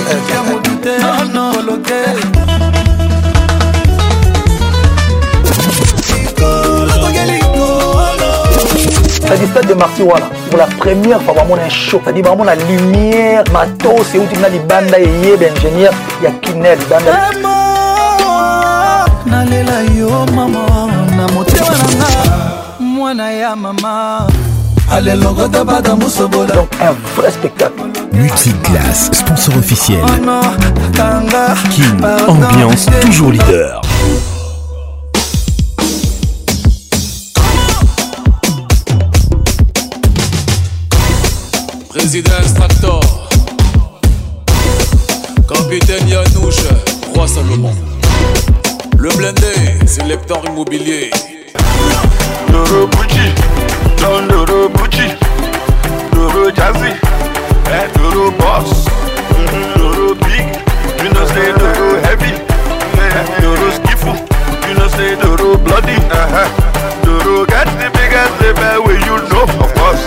[9.29, 10.29] cest le stade de Martiwala.
[10.49, 12.01] Pour la première fois, vraiment un show.
[12.03, 15.93] cest vraiment e la lumière, matos, c'est où tu as des bandes et des ingénieur,
[16.21, 17.07] il y a Kinel, bandes.
[19.25, 20.70] Nalela yo maman
[23.41, 23.61] ya un
[27.17, 28.83] vrai spectacle.
[29.11, 30.01] sponsor officiel.
[30.27, 30.85] Oh
[31.71, 32.03] King,
[32.39, 33.81] ambiance toujours leader.
[41.89, 42.99] Président Stractor
[45.47, 46.67] Capitaine Yanouche,
[47.15, 47.73] Roi Salomon.
[48.97, 51.09] Le blindé, sélecteur immobilier.
[52.49, 52.85] Le
[54.01, 55.15] Don Doro Gucci,
[56.11, 56.89] Doro Jazzy,
[57.69, 58.85] eh, Doro Boss,
[59.77, 60.57] Doro Big,
[61.03, 62.33] you know say Doro Heavy,
[62.99, 64.17] eh, Doro Skiffle,
[64.67, 66.49] you know say Doro Bloody, uh-huh.
[67.05, 70.03] Doro got the biggest label where you know, of course.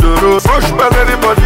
[0.00, 1.43] Doro Fresh, by anybody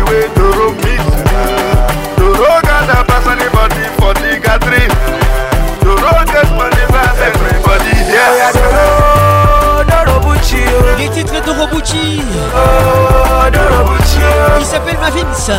[15.11, 15.57] Vince.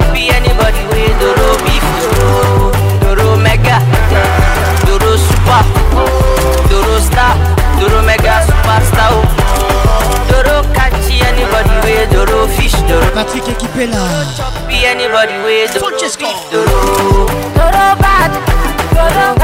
[0.00, 2.38] no be anybody wey Doro be Doro,
[3.02, 3.76] Doro Mega,
[4.86, 5.62] Doro Super,
[6.70, 7.34] Doro Star,
[7.78, 9.10] Doro Mega Superstar.
[9.12, 9.22] Oh.
[10.28, 13.06] Doro catchy anybody wey Doro fish Doro.
[13.18, 14.04] Patrick Equipela.
[14.36, 16.16] Chop be anybody wey Doro fish
[16.50, 16.64] Doro.
[17.56, 18.30] Doro bad,
[18.94, 19.43] Doro bad.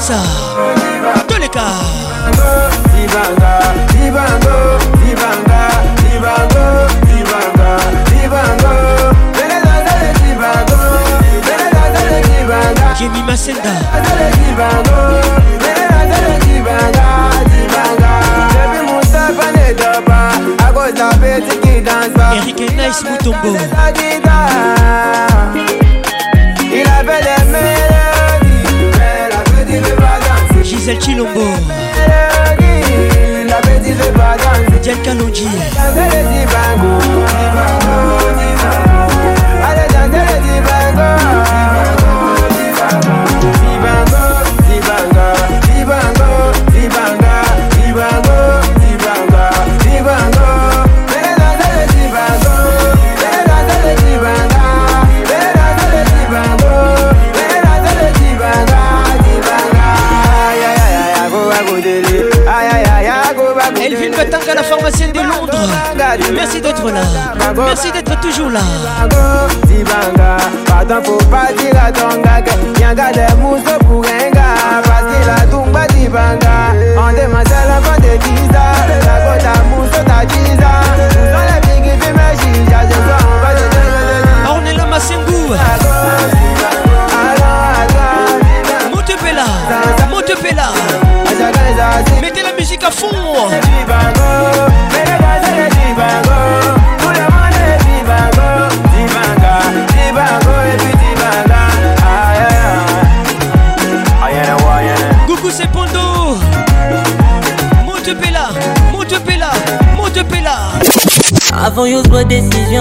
[0.00, 0.47] So.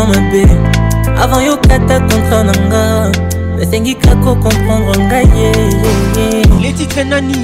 [0.07, 0.43] mabe
[1.21, 2.83] avant yokata kontra na nga
[3.59, 5.67] nasengi kako komprendre ngai
[6.63, 7.43] letitre nani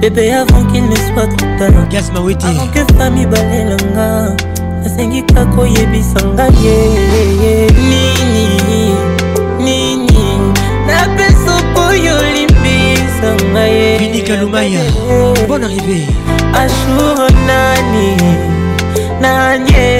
[0.00, 1.88] bebe avant qu'il ne soit trop tardavant
[2.72, 4.08] que fami balelanga
[4.84, 6.76] nasengi kaka oyebisa nga ye
[7.72, 8.44] nini
[9.64, 10.20] nini
[10.86, 14.82] napesa poyo olimbisa nga yeinikalumaya
[15.48, 16.00] bon arrivé
[16.62, 18.08] ajour nani
[19.24, 19.91] nanie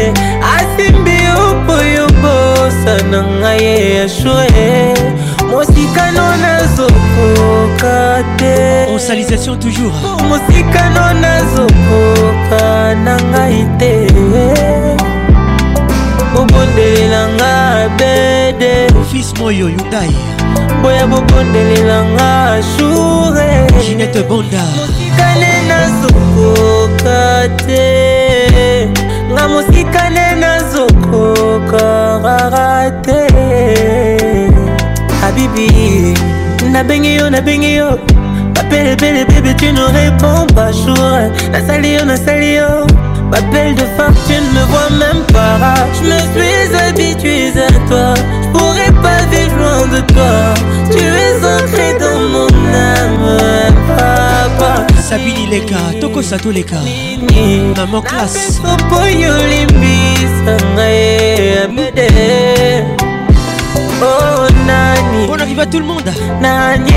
[2.93, 4.94] motuna na ngai ye yashue
[5.51, 9.94] mosikano nazokoka te onsalisation toujours
[10.28, 13.94] mosikano nazokoka na ngai te
[16.35, 17.52] bobondelela nga
[17.98, 18.74] bede
[19.10, 20.10] fils moyo yudai
[20.82, 22.31] boya bobondelela nga
[22.62, 28.89] shure ginete bonda mosikane nazokoka te
[29.32, 34.49] nga mosikane nazokoka aura raté
[35.23, 37.97] Habibi ah, Nabengi yo, nabengi yo
[38.55, 38.94] M'appelle
[39.24, 41.20] bébé, tu ne réponds pas jour
[41.53, 42.86] Nasali yo, nasali yo
[43.31, 48.15] M'appelle de femme, tu ne me vois même pas Je me suis habitué à toi
[48.43, 50.55] Je pourrais pas vivre loin de toi
[50.90, 56.80] Tu es ancré dans mon âme Papa sabini leka tokosa toleka
[57.76, 62.09] mama classe mpo yo olimbisa ngai abede
[64.12, 66.93] onani oh, mpona viva tout le monde nani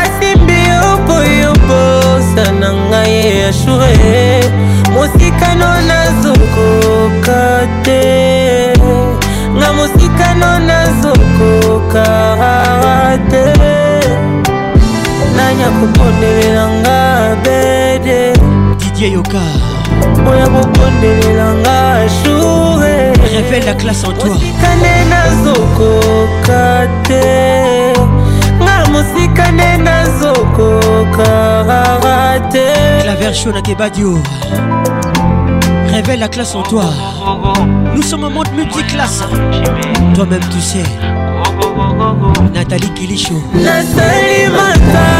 [0.00, 4.42] asimbi yo mpo yo mposa na ngai ashure
[4.94, 7.44] mosikano nazokoka
[7.84, 8.02] te
[9.56, 12.06] nga mosikano nazokoka
[13.30, 13.77] te
[15.76, 16.98] kokondelelanga
[17.44, 18.20] bede
[18.80, 19.42] didier yoka
[20.30, 21.78] oya kokondelelanga
[22.24, 26.66] joure révèle la classe en toi osikane nazokoka
[27.08, 27.32] te
[28.64, 32.20] nga mosikane nazokokarara
[32.52, 32.66] te
[33.02, 34.10] claver chona kebadio
[35.94, 36.84] révèle la classe en toi
[37.94, 39.22] nous sommes en mode multiclasse
[40.14, 40.88] toi-même tu sais
[42.54, 45.17] Nathalie Kilicho Nathalie Mata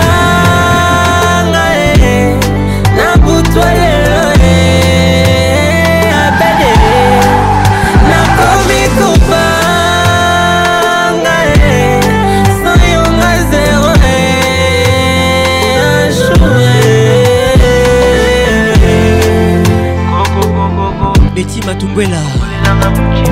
[21.35, 22.16] beti matumbwela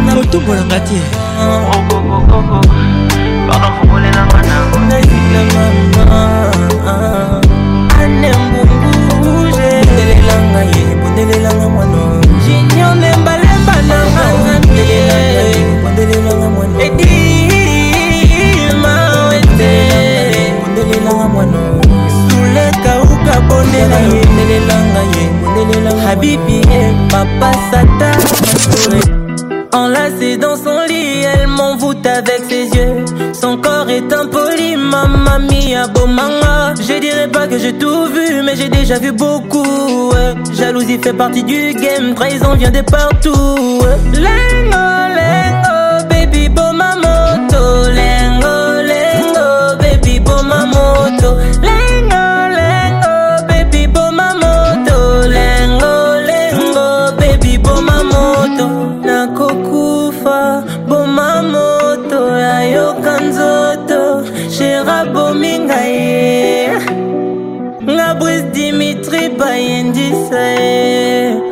[0.04, 0.98] motombolanga te
[8.04, 8.45] anembo
[10.56, 11.98] ngai ebondelelanga mwana
[12.46, 18.94] jinio nembalemba na nganganiebondelelanga mwana edima
[19.28, 19.70] wete
[20.50, 21.60] ebondelelanga mwana
[22.30, 25.24] sulekauka bondela ebondelelanga ye
[26.06, 26.58] habibi e
[27.10, 28.10] papa sata
[29.72, 33.04] Enlacée dans son lit, elle m'envoûte avec ses yeux.
[33.38, 36.55] Son corps est impoli, ma mamie a beau manga.
[37.58, 40.12] j'ai tout vu, mais j'ai déjà vu beaucoup.
[40.54, 43.80] Jalousie fait partie du game, trahison vient de partout.
[69.38, 71.45] by this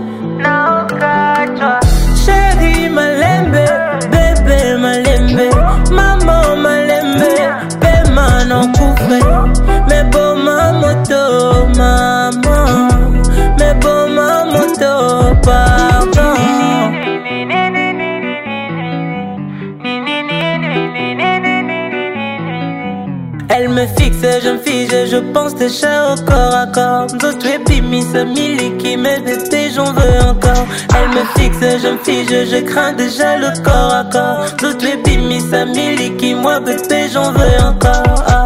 [23.75, 27.07] me fixe, je me fige, je pense déjà au corps à corps.
[27.19, 28.05] D'autres épimis,
[28.79, 30.67] qui mais bébé, j'en veux encore.
[30.97, 34.47] Elle me fixe, je me fige, je crains déjà le corps à corps.
[34.63, 35.43] D'autres épimis,
[36.19, 38.23] qui moi bébé, j'en veux encore.
[38.29, 38.44] Ah.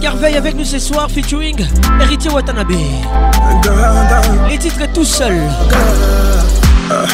[0.00, 1.66] Patrick Harvey avec nous ce soir, featuring
[2.00, 2.68] Héritier Watanabe.
[4.48, 5.32] Les titres tout seul.
[6.92, 7.04] Euh,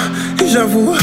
[0.46, 0.94] j'avoue,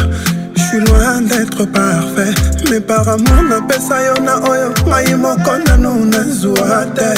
[0.56, 2.34] je suis loin d'être parfait.
[2.70, 4.72] Mais par amour, napesa yo na oyo.
[4.86, 7.16] Ngai moko nano nazwa te.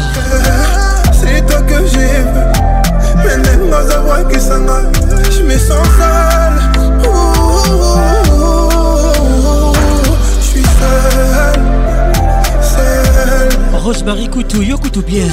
[1.12, 2.52] C'est toi que j'aime
[3.26, 4.58] Mais même pas avoir qui s'en
[5.32, 6.60] Je me sens sale
[10.40, 11.62] Je suis seul
[12.62, 15.28] Seul Rosemary Coutou, Yo bien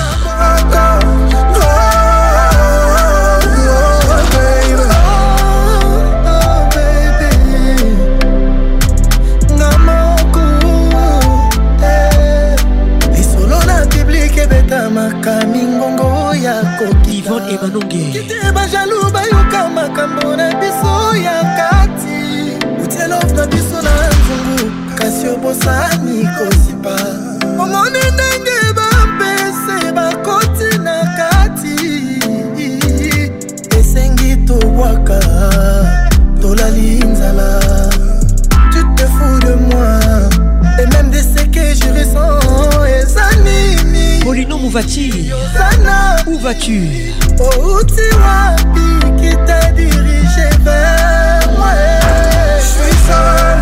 [17.57, 22.51] marie manonge kite bajalu bayoka makambo na biso ya kati
[22.85, 27.26] utielove na biso na nzungu kasi obosani kosipa
[46.29, 47.95] Où vas-tu Oh tu
[49.21, 51.71] qui t'a dirigé vers moi
[52.57, 53.59] Je suis seul,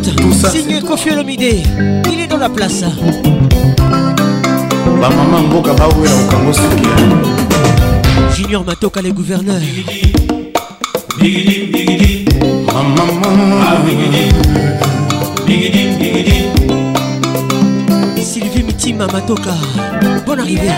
[0.04, 2.84] Signez signé Kofi Olomide, il est dans la place.
[2.84, 2.92] Hein.
[5.48, 7.08] mboka hein.
[8.34, 9.58] junior matoka le gouverneur
[18.22, 19.52] sylvie Miti matoka
[20.26, 20.72] bon arrivée.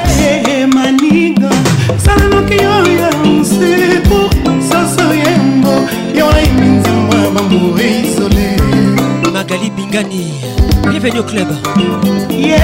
[5.63, 5.87] bolingo
[6.19, 8.61] yo nayebi nzambo ya bango eisole
[9.33, 10.31] magali bingani
[10.91, 11.47] bienvenu au club
[12.29, 12.59] ye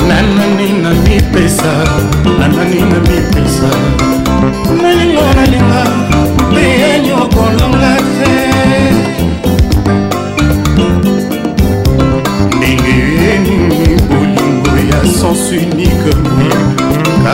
[0.08, 1.72] nanani na mipesa
[2.38, 3.70] nanani na mipesa
[4.82, 5.19] nalinga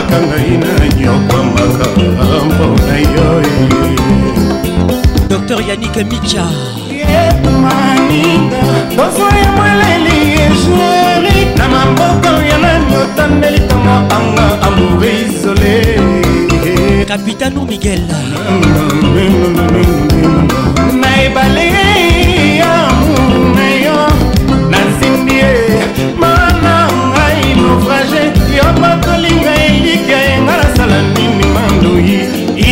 [0.07, 1.87] maka ngai na nyokwamaka
[2.47, 3.51] mpona yo e.
[5.29, 6.47] dr yanik micha
[7.63, 8.63] maninga
[8.95, 15.75] bozwa ya moleli ejeri na maboko ya nani otandeli tongo anga amour isole
[17.09, 18.03] kapitano miguel
[21.01, 21.67] na ebale
[22.63, 23.99] ya amour na yo
[24.71, 25.56] nasimbi ye
[28.71, 32.11] abakalinga elikya enga nasala nini mandoi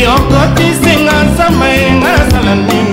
[0.02, 2.83] yokotisenga nzamba enga nasala nini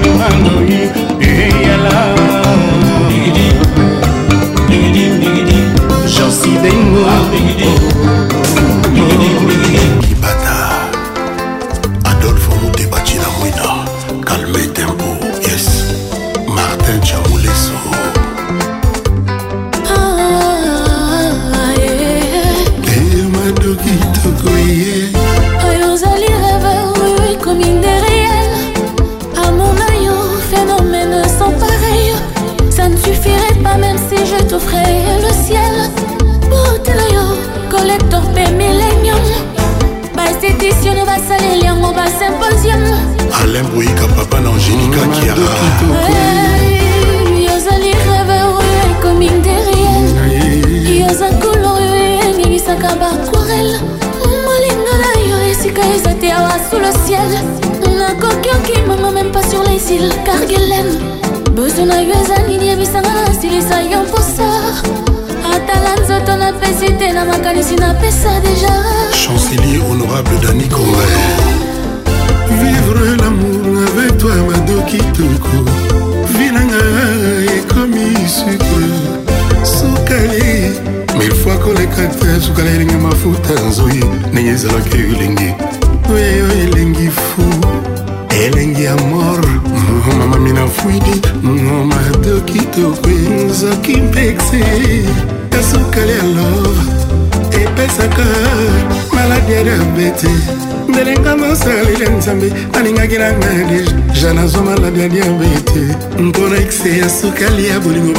[107.01, 108.13] penso que ali é bullying,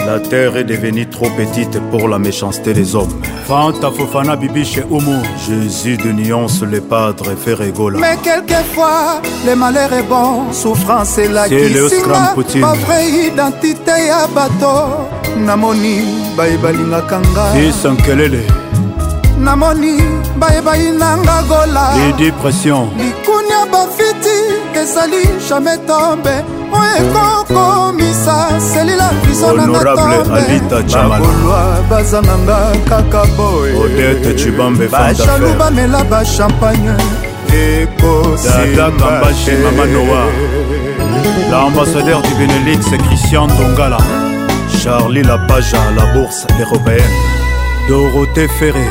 [0.01, 3.23] la terre est devenue trop petite pour la méchanceté des hommes.
[3.47, 5.23] Fanta Fofana Bibi chez Omo.
[5.49, 8.01] Jésus de nuance, les padres Ferregola.
[8.01, 12.35] Mais quelquefois, le malheur est bon, souffrance est la kisinga.
[12.61, 15.09] Ba vraie identité ya bato,
[15.39, 16.05] namoni
[16.37, 17.53] bayebalingaka nga.
[17.59, 18.45] Bisankelele.
[19.45, 19.97] namoni
[20.41, 21.85] bayebai nanga gola
[22.19, 24.39] depression likunia bafiti
[24.81, 26.37] ezali jamai tombe
[26.79, 28.37] oyo ekokomisa
[28.71, 32.59] selila viso nangabakolwa bazanganga
[32.89, 36.95] kaka boyebajalu bamela bachampagne
[37.63, 40.23] ekosimbaamamanoa
[41.53, 43.99] l'ambassadeur du benelux christian dongala
[44.83, 47.15] charlie lapaja la bourse européenne
[47.89, 48.89] dorothée ferré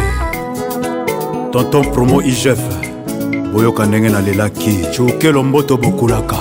[1.53, 2.59] tonton promo igef
[3.53, 6.35] boyoka ndenge nalelaki cukelo mboto bokulaka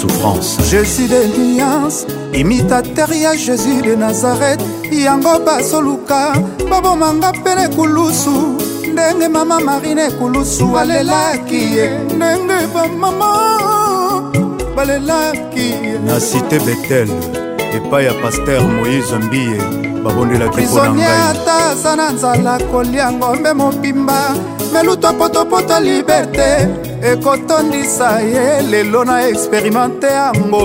[0.00, 4.60] souffrance jésus de liance imitater ya jésus de nazareth
[4.92, 6.32] yango basoluka
[6.70, 8.34] babomanga pene kulusu
[8.92, 11.86] ndenge mama marine kulusu alelaki ye
[12.16, 13.32] ndenge bamama
[14.76, 17.08] balelaki ye na site betel
[17.76, 21.06] epai ya paster moïse mbiye babondelaki mpona
[21.68, 24.14] aza na nzala kolia ngombe mobimba
[24.72, 26.68] meluto potopota liberte
[27.12, 30.62] ekotondisa ye lelo na experimente yango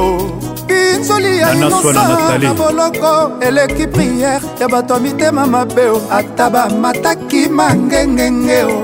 [0.67, 2.03] binzoli ya limosa
[2.39, 8.77] na boloko eleki priere ya bato ya mitema mabeo ata bamataki mangengenge o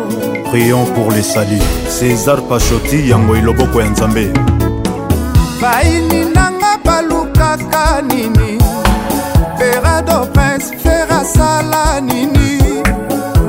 [0.52, 1.60] prion pour les sali
[1.90, 4.26] césar pachoti yango eloboko ya nzambe
[5.62, 8.58] baini nanga balukaka nini
[9.60, 10.28] perado
[11.26, 12.50] basala nini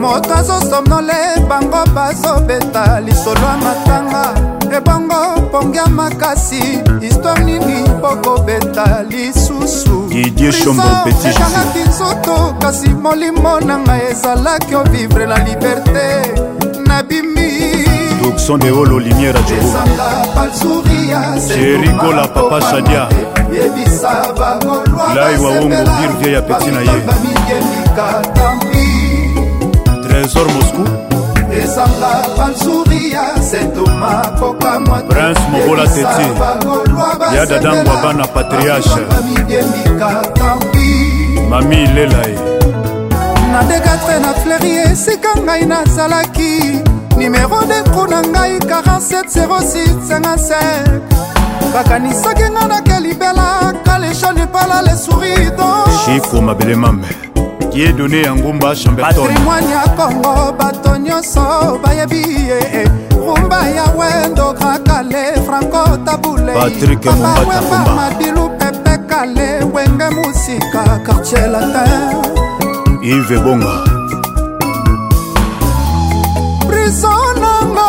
[0.00, 1.18] moto azosomnole
[1.50, 4.24] bango bazobeta lisolo ya matanga
[4.76, 5.18] ebongo
[5.50, 6.60] ponge ya makasi
[7.02, 9.96] histware nini bokobeta lisusu
[11.28, 16.06] ezalaki nzoto kasi molimo na ngai ezalaki ovivre la liberte
[16.88, 17.45] nabimi
[18.36, 19.34] production de holo lumière
[20.36, 23.08] ajobocherikola papa shadia
[25.14, 27.00] lai wawongo birvie ya peti na ye
[30.02, 30.84] trésor moscou
[35.08, 36.26] prince mobola teti
[37.36, 39.02] ya dadangwa bana patriarche
[41.50, 42.38] mami lela ye
[43.52, 46.84] nadekatre na flerie esika ngai nazalaki
[47.16, 50.54] nimero deko na ngai 470657
[51.74, 57.08] bakanisaki nga na kelibela kaleshane epala lesuridochifre mabele mame
[57.74, 62.84] ye done ya ngumba chambertonpatrimoine ya kongo bato nyonso bayebi ye
[63.26, 72.16] rumba ya wendo grakale franco tabuleibawemba madilu pepe kale wenge musika kartier latin
[73.02, 73.95] ive bonga
[76.86, 77.10] biso
[77.42, 77.88] nanga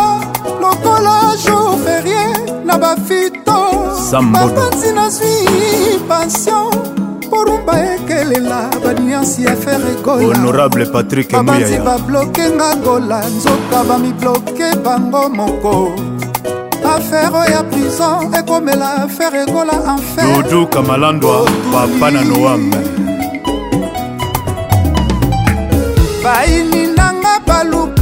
[0.61, 2.23] lokola jour ferie
[2.67, 3.57] na bafito
[4.33, 5.33] bapanzi nazwi
[6.09, 6.71] passion
[7.29, 15.73] porumba ekelela baniansi efere egolababanzi babloke nga gola nzoka bamibloke bango moko
[16.95, 21.35] afere oya prison ekomela afere ekola enfer dudu kamalandwa
[21.71, 22.79] papa na noame
[26.25, 26.86] baini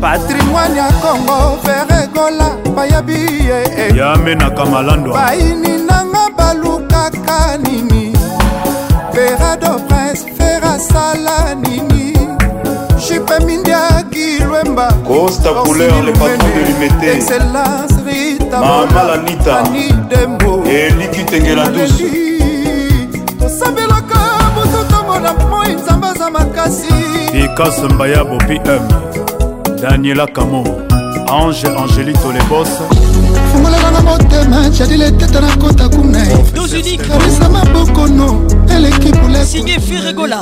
[0.00, 3.96] patrimoine ya congo feregola bayebi ye eh.
[3.96, 8.12] yame na kamalandwa baini nanga balukaka nini
[9.12, 12.30] verado prince ferasala nini
[13.10, 20.62] Chipe Mindia Guilwemba Costa Couleur, le patron de l'humété Excellence Rita Mama Lanita Ani Dembo
[20.64, 22.00] Eliki Tengela tous
[23.36, 24.18] tosabelaka
[24.54, 26.86] moto tomona moi nzambe aza makasi
[27.32, 28.86] pikase mbayabo pm
[29.82, 30.62] daniela camo
[31.28, 32.68] ange angélie tolebos
[33.52, 40.40] fungolelanga motema jadile tete na kota kunaekarisa mabokono eleki bulesigne firegola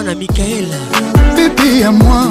[1.37, 2.25] pepi ya moi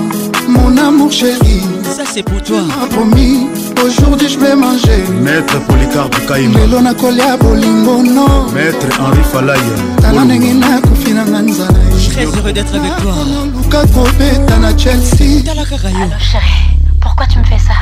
[0.47, 1.61] mon amour chéri
[1.95, 2.61] ça c'est pour toi
[2.91, 3.47] promis
[3.83, 10.25] aujourd'hui je vais manger maître policarpe kaima lelo nakolia bolingo no maître henri falaya tala
[10.25, 11.77] ndenge nakofi nanga nzala
[12.13, 13.13] Très heureux d'être avec toi.
[13.61, 15.43] Luka Kobeta na Chelsea.
[15.51, 17.79] Allô chérie, pourquoi tu me fais ça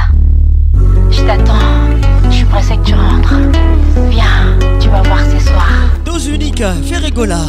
[1.09, 1.73] Je t'attends.
[2.29, 3.39] Je suis pressée que tu rentres.
[4.09, 4.74] Viens.
[4.85, 5.71] tu vas voir ce soir.
[6.05, 7.39] Dose unique, fais rigola.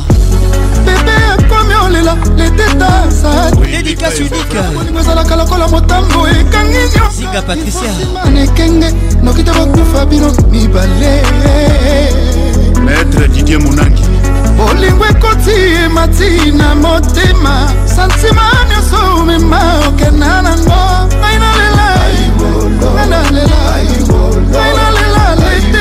[0.86, 2.90] bebe ekomi olela leteta
[3.20, 8.88] sadédicace unique ezalaka lokola motambo ekangi nyonsinga patriciamane ekenge
[9.24, 11.14] noki te bokufa bino mibale
[12.84, 14.04] maître didier monangi
[14.56, 17.54] bolingo ekoti emati na motema
[17.94, 20.82] santima nyonso omema okenda nango
[21.20, 21.88] ngai nalela
[22.94, 24.95] ngai nalela ngai nalela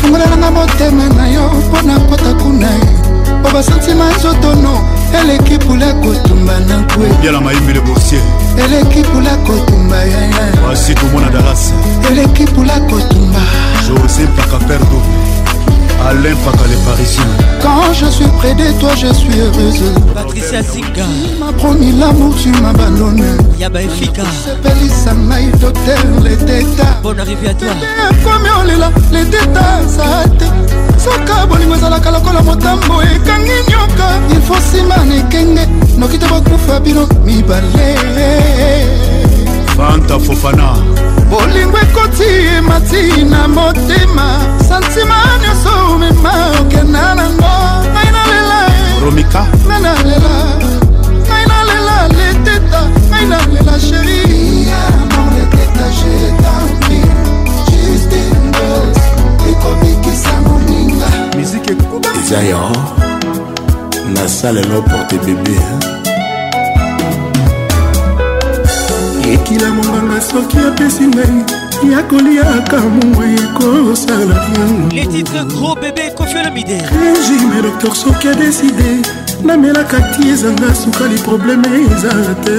[0.00, 2.68] fungolananga motema na yo mpo na kota kuna
[3.40, 4.80] mpo basantima nzotono
[5.22, 8.22] eleki pula kotumba na kwe yala mayimbi le boursier
[8.64, 11.72] eleki pula kotumba yaya wasi tomona dalas
[12.10, 13.40] eleki pula kotumba
[13.88, 15.02] josé pakaperdo
[16.06, 17.24] Alain Pakale Parisien
[17.60, 19.82] Quand je suis près de toi je suis heureuse
[20.14, 23.24] Patricia Zika Tu m'as promis l'amour tu m'abandonnes
[23.58, 27.68] Yaba Efika sepelisa ngai docteur leteta Bonne arrivée à toi
[28.24, 30.44] komi olela leteta za te
[30.98, 35.66] soka bolingo ezalaka lokola motambo ekangi nyoka ilfo nsima na ekenge
[35.98, 37.94] noki te bokufa bino mibale
[39.76, 40.72] fanta fofana
[41.30, 47.54] bolingo ekoti emati na motema santima nyonso omema okenda nango
[47.94, 48.58] ngai nalela
[49.04, 50.34] romika ngai nalela
[51.26, 54.20] ngai nalela leteta ngai nalela sheri
[61.36, 61.72] miziki
[62.20, 62.64] eza yo
[64.14, 65.58] nasalelo porte bebe
[69.32, 74.36] ekila monganga soki apesi ngai ya koliaka mongo ekosala
[74.92, 79.02] les titres gros bébé kofiolamider régime docteur soki adeside
[79.44, 81.66] namelaka ti ezanga sukali probleme
[81.96, 82.10] eza
[82.44, 82.52] te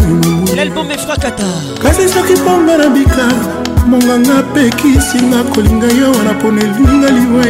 [0.55, 1.47] l'album efrakata
[1.83, 3.27] kasi soki mponga na bika
[3.87, 7.41] monganga mpe kisinga kolinga yo wana mpona elinga liwa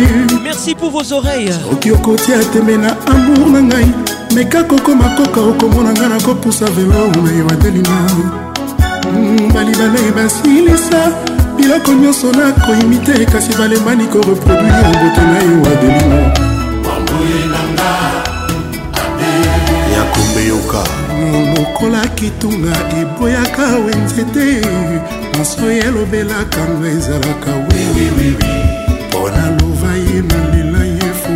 [0.44, 3.90] merci pour vos oreilles soki okotia tembe na amour na ngai
[4.36, 7.96] meka kokoma koka okomona ngai nakopusa velo na yo adelina
[9.14, 11.02] mm, balibana ebasilisa
[11.58, 16.20] biloko nyonso nakoyimi te kasi balembani koreproduire mbote na ye wadelimo
[19.96, 20.82] ya komeyoka
[21.56, 24.48] lokola kitunga eboyaka we nzete
[25.38, 27.82] maso elobelaka nga ezalaka we
[28.22, 31.36] mpona lova ye na lela ye fu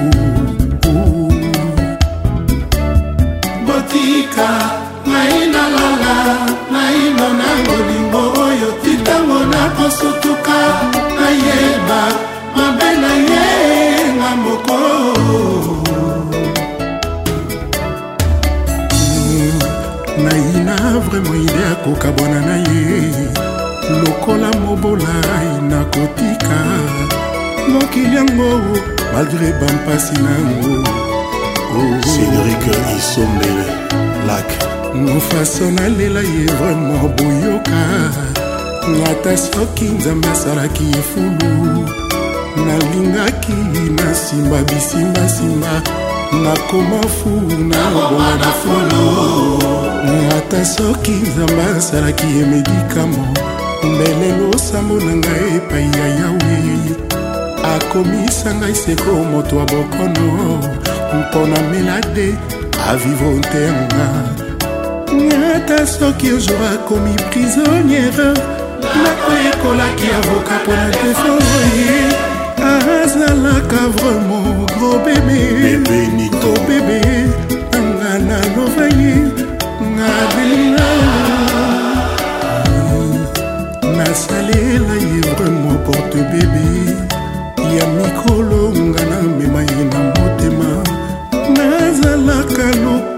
[3.65, 4.49] botika
[5.09, 6.17] ngai nalala
[6.73, 8.69] naino na ngolingo oyo
[9.85, 10.57] kosutuka
[11.21, 12.01] nayeba
[12.57, 13.49] mabe na ye
[14.17, 14.77] nga moko
[20.25, 20.75] nayina
[21.05, 22.97] vraimen ide akoka bwana na ye
[24.01, 26.57] lokola mobolai nakotika
[27.71, 28.49] mokili yango
[29.13, 32.01] malgre bampasi nango oh, oh, oh.
[32.09, 32.65] cédrik
[32.97, 33.67] isombele
[34.27, 34.49] lak
[35.05, 37.81] mofaso nalela ye vraimen boyoka
[38.93, 41.89] ata soki nzambe asalaki efulu
[42.65, 45.81] nalingaki na nsima bisimbasimba
[46.43, 49.59] nakoma fu na oboma na fulu
[50.37, 53.27] ata soki nzambe asalaki ye medikamo
[53.83, 56.57] mbelelo sambo na ngai epai ya yawe
[57.75, 60.59] akomisa ngai seko moto ya bokono
[61.19, 62.35] mpo na melade
[62.91, 64.05] avivontenga
[65.55, 68.54] ata soki ozwa akomi prisonniere
[69.03, 72.05] nakoyekolaki avoka mpo na defoi
[73.01, 76.99] azalaka vraimen gro bebeto bebe
[77.89, 79.07] nga na novai
[79.93, 80.87] nga belina
[83.97, 86.65] nasalela ye vraimen porte bebe
[87.77, 90.71] ya mikolo nga na mema ye na motema
[91.57, 93.14] nazalaka loko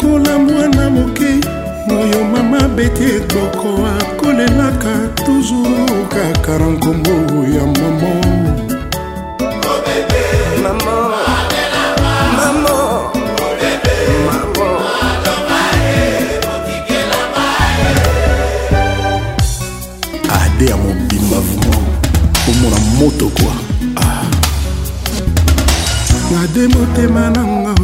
[2.78, 4.94] abeti toko akolelaka
[5.26, 7.12] toujours kaka na nkombo
[7.56, 8.14] ya mamo
[20.38, 21.86] ade ya mobimba vraimen
[22.50, 23.54] omona moto kwa
[24.02, 26.44] ah.
[26.44, 27.77] ade motema nanga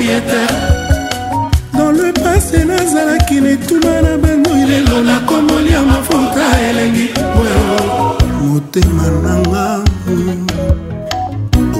[0.00, 1.28] propriétaire
[1.76, 7.10] dans le passé nazalaki na etuma na bandoi lelo nakomolia mafuta elengi
[8.44, 9.84] motema nanga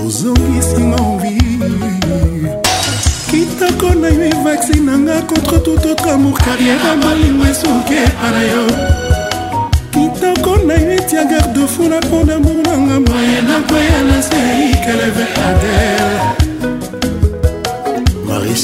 [0.06, 1.58] ozongisinga envi
[3.30, 8.64] kitako na yo evaccine nanga contre tout autre amour carrière bolingo esuki epana yo
[9.92, 14.36] kitoko na yo etia garde fou na mpo na mor nanga moye nakoya na se
[14.72, 16.39] ikeleve adele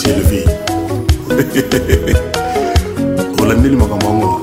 [0.08, 0.44] élevé
[3.42, 4.40] olandeli makambo yango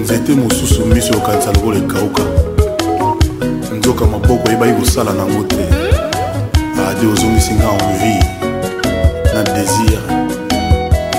[0.00, 2.22] nzete mosusu miso yokanisa lokola ekauka
[3.78, 5.64] nzoka maboko eyebaki kosala nango te
[6.88, 8.24] ade ozongisi nga envie
[9.34, 10.00] na désir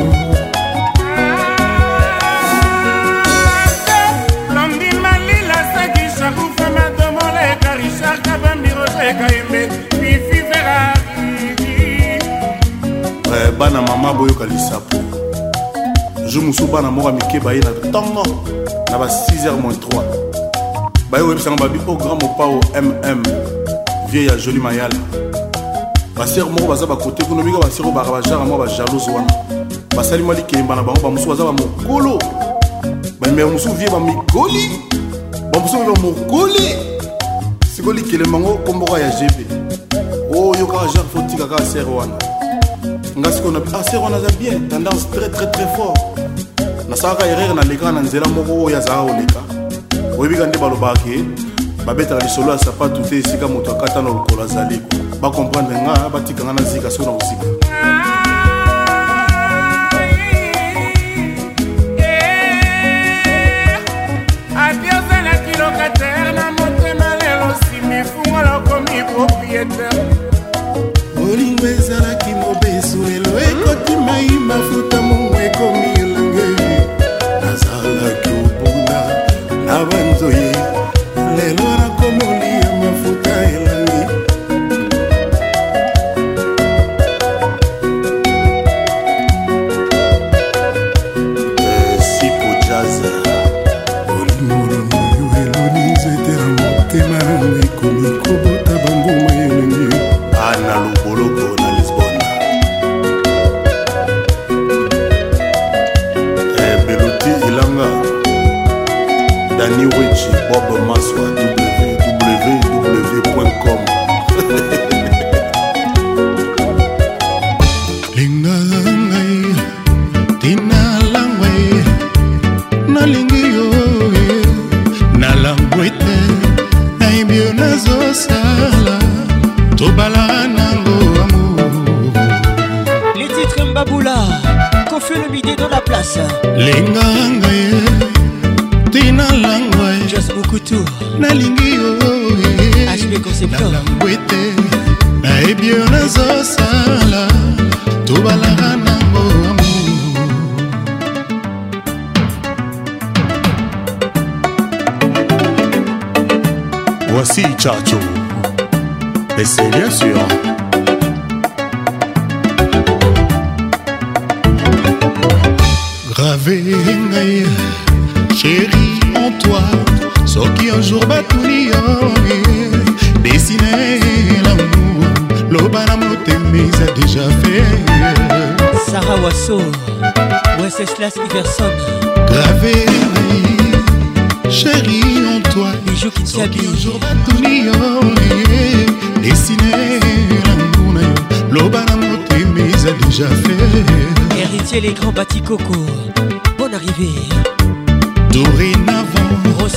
[4.55, 9.61] londima lila saki sharufa madomola ekarisar kabambi roseka embe
[9.99, 11.77] fifi ferariri
[13.35, 14.97] eh, bana mama boyoka lisapo
[16.31, 18.23] jour mosusu bana moko ya mike baye na ntongo
[18.91, 20.05] na ba 6h 3
[21.11, 23.23] baye oyebisanga babi o grand mopao mm
[24.11, 25.28] vie ya joli mayala
[26.19, 29.33] basere moko baza bakote kuna mingi basere oyo baka bajara mwa bajalose wana
[29.95, 32.19] basali mwa likemba na bango bamosusu baza bamokolo
[33.19, 34.81] bamema mosusu vie bamikoli
[35.53, 36.75] bamosusu mpe bamokoli
[37.75, 39.51] sikoyo likelemba yango komboko ya gb
[40.35, 42.13] oyo oh, kaka jare fotika kaka sere wana
[43.19, 45.97] nga sikoyo na ah, sere wana aza bien tendance très très très fort
[46.89, 51.23] nasalaka erreur nalekaka na nzela moko oyo azalaka koleka oyebika nde balobaka ke
[51.85, 56.53] babetaka lisolo ya sapatu te esika moto akata na lokolo azali kwa bakomprendre nga batikanga
[56.55, 57.58] na zika so na kosika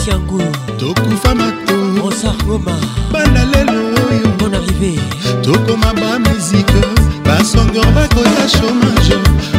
[0.05, 0.43] siangu
[0.81, 1.75] tokufa mato
[2.07, 2.75] osargoma
[3.13, 3.75] banda lelo
[4.09, 4.93] oyo bon arrivé
[5.47, 6.81] tokoma bamesike
[7.25, 9.15] basongor bakota chômage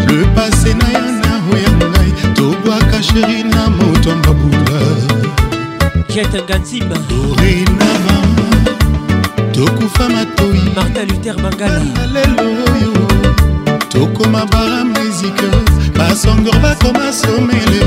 [0.07, 4.80] le passé na ya nao ya ngai tobwaka sheri na moto ya mabula
[6.14, 8.15] jetenga nzimba dorinama
[9.56, 12.91] tokufa matoi martin luter mangala lelo oyo
[13.90, 15.73] tokoma baramesike
[16.14, 17.85] basongor bakoma somele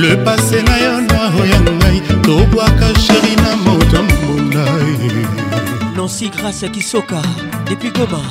[0.00, 4.64] le pase na yo noiro ya ngai tobwaka sheri na moto mbunda
[5.96, 7.22] nansi grâce kisoka
[7.66, 8.22] depuis goma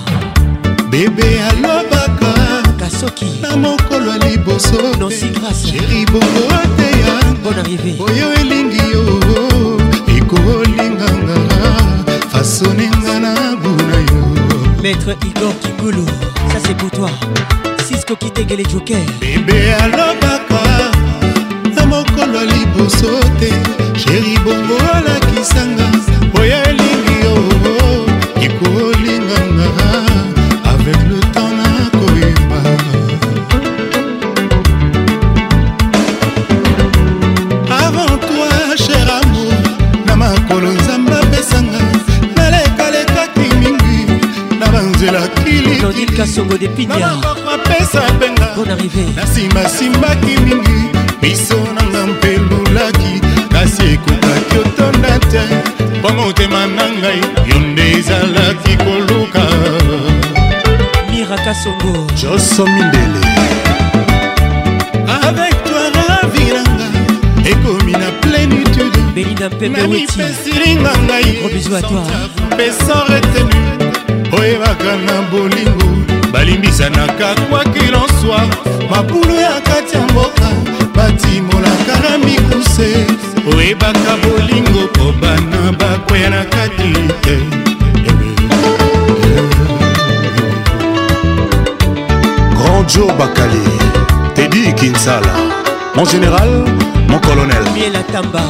[0.91, 2.33] bebe alobaka
[2.79, 6.45] kasoki na mokolo ya liboso nansi grâce sheri bongo
[6.75, 10.11] teya bon arrivé oyo elingi yo oh, oh.
[10.15, 11.39] ekolinganga
[12.31, 14.19] fasonenga na buna yo
[14.83, 16.03] maître igor kikulu
[16.51, 17.09] ça c'est pour toi
[17.89, 20.61] francisco kitegele joker bebe alobaka
[21.75, 23.49] na mokolo liboso te
[24.01, 25.87] sheri bongo olakisanga
[26.39, 27.35] oya elingi yo
[28.45, 29.69] ekolinganga
[30.71, 32.61] avec le temps nakoyeba
[37.87, 38.51] avant toi
[38.85, 39.63] cher amour
[40.05, 41.79] na makolo nzambe apesanga
[42.37, 43.99] nalekalekaki mingi
[44.59, 47.15] na banzelaki liki kasongo de pinia
[47.69, 48.75] apesa mpenga na
[49.23, 50.79] nsimbasimbaki mingi
[51.21, 53.13] biso nanga mpe lulaki
[53.53, 55.39] kasi ekokaki otonda te
[55.99, 59.41] mpo motema na ngai yo nde ezalaki koluka
[61.11, 63.23] mirakasongo joso mindele
[65.21, 71.37] avec toi na vie na ngai ekomi na plénitude belinda mpembe weti namipesilinga ngai
[72.57, 73.88] pesa retenu
[74.39, 75.89] oyebaka na bolingo
[76.33, 78.41] balimbisanaka kwakilonswa
[78.91, 80.47] mabulu ya kati ya mboka
[80.95, 83.07] batimolaka na mikuse
[83.57, 86.91] oyebaka bolingo po bana bakwea na kati
[87.23, 87.37] te
[92.57, 93.67] grandio bakali
[94.35, 95.33] tedi kinsala
[95.95, 96.49] mon général
[97.09, 98.41] mon colonel Bielatamba.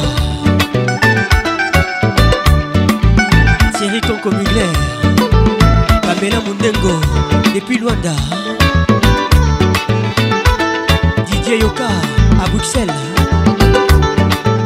[3.74, 4.99] Thierry Tonko Mugler
[6.20, 7.00] pamela mundengo
[7.54, 8.12] depuis luanda
[11.26, 11.88] didier yoka
[12.44, 12.92] à bruxelles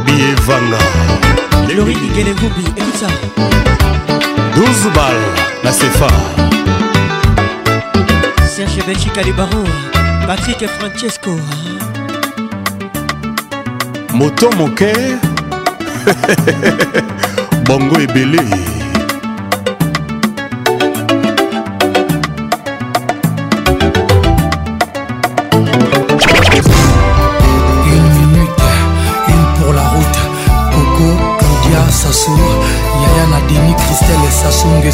[0.05, 0.85] bievanga
[1.77, 3.07] lori igelengumbi écoute ça
[4.57, 5.31] 12 balles
[5.63, 6.09] la cefa
[8.49, 9.63] serge belgica le baron
[10.27, 11.31] patrick francesco
[14.13, 14.93] moto moke
[17.67, 18.74] bongo ebele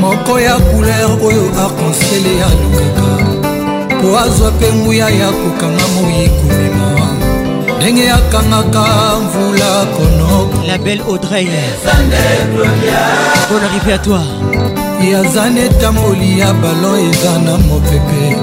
[0.00, 3.08] moko ya couleur oyo akonsiele alukaka
[4.00, 7.25] po azwa mpe nguya ya kokanga moyi komema
[7.76, 8.86] ndenge akangaka
[9.24, 11.46] mvula konoko la belle audrey
[13.50, 14.20] bon arrivé à toi
[15.02, 18.36] yaza na etamboli ya balon eza na mopepe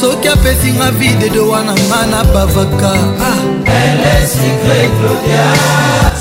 [0.00, 2.92] soki apesinga vide de wana nga na bavaka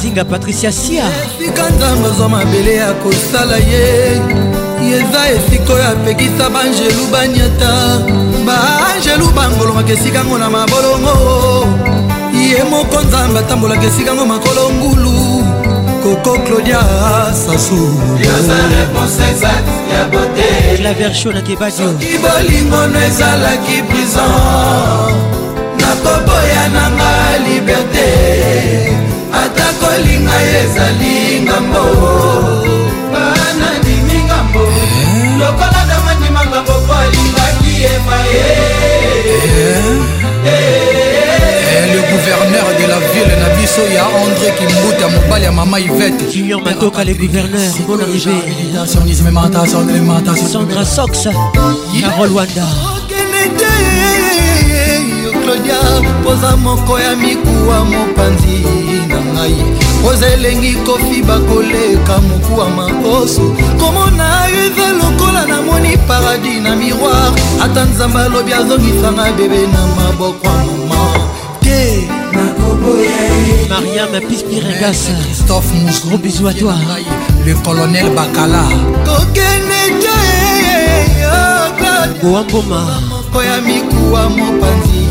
[0.01, 1.03] zinga patricia sia
[1.39, 7.73] esika nzambe zwa mabele ya kosala ye eza esika oyo apekisa banjelu banyata
[8.45, 11.67] baanjelu bangolongaka esikango na mabolongo
[12.33, 15.45] ye moko nzambe atambolaka esikango makolo ngulu
[16.03, 16.83] koko claudia
[17.33, 17.91] sasula
[20.93, 25.13] version na kebasoki bolingono ezalaki prison
[25.79, 27.13] nakoboya nanga
[27.47, 28.09] liberte
[29.43, 31.85] ata kolinga ezalingambo
[35.39, 39.81] lokola namandimanga boko alingaki yema eh,
[40.47, 45.79] eh, eh, le gouverneur de la ville na biso ya andré kimbuta mobali ya mama
[45.79, 47.99] ivete junior matoka le gouverneur bon
[50.25, 51.27] arrivécendra sox
[52.01, 52.67] carol wanda
[55.43, 55.77] claudia
[56.23, 58.57] poza moko ya mikuwa mopanzi
[59.09, 63.41] na ngai oza elengi kofi bakoleka moku wa makoso
[63.79, 67.31] komona yo eza lokola namoni paradis na miroir
[67.61, 71.19] ata nzambe alobi azongisanga bebe na maboko ya mama
[71.61, 72.07] te
[73.69, 76.75] mariam pispiringas christophe mous gros bisou à toi
[77.45, 78.63] le colonel bakala
[79.05, 85.04] kokende te oh, oamboma moko ya mikuwa mopanzi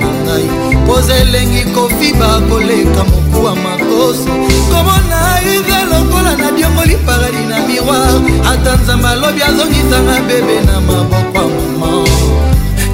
[0.00, 0.44] na ngai
[0.86, 4.28] poza elengi kofiba koleka mokuwa makoso
[4.70, 5.18] komona
[5.54, 8.16] ivia lokola nadiongoli paradi na miroir
[8.52, 12.08] ata nzambe alobi azongisanga bebe na maboko ya mama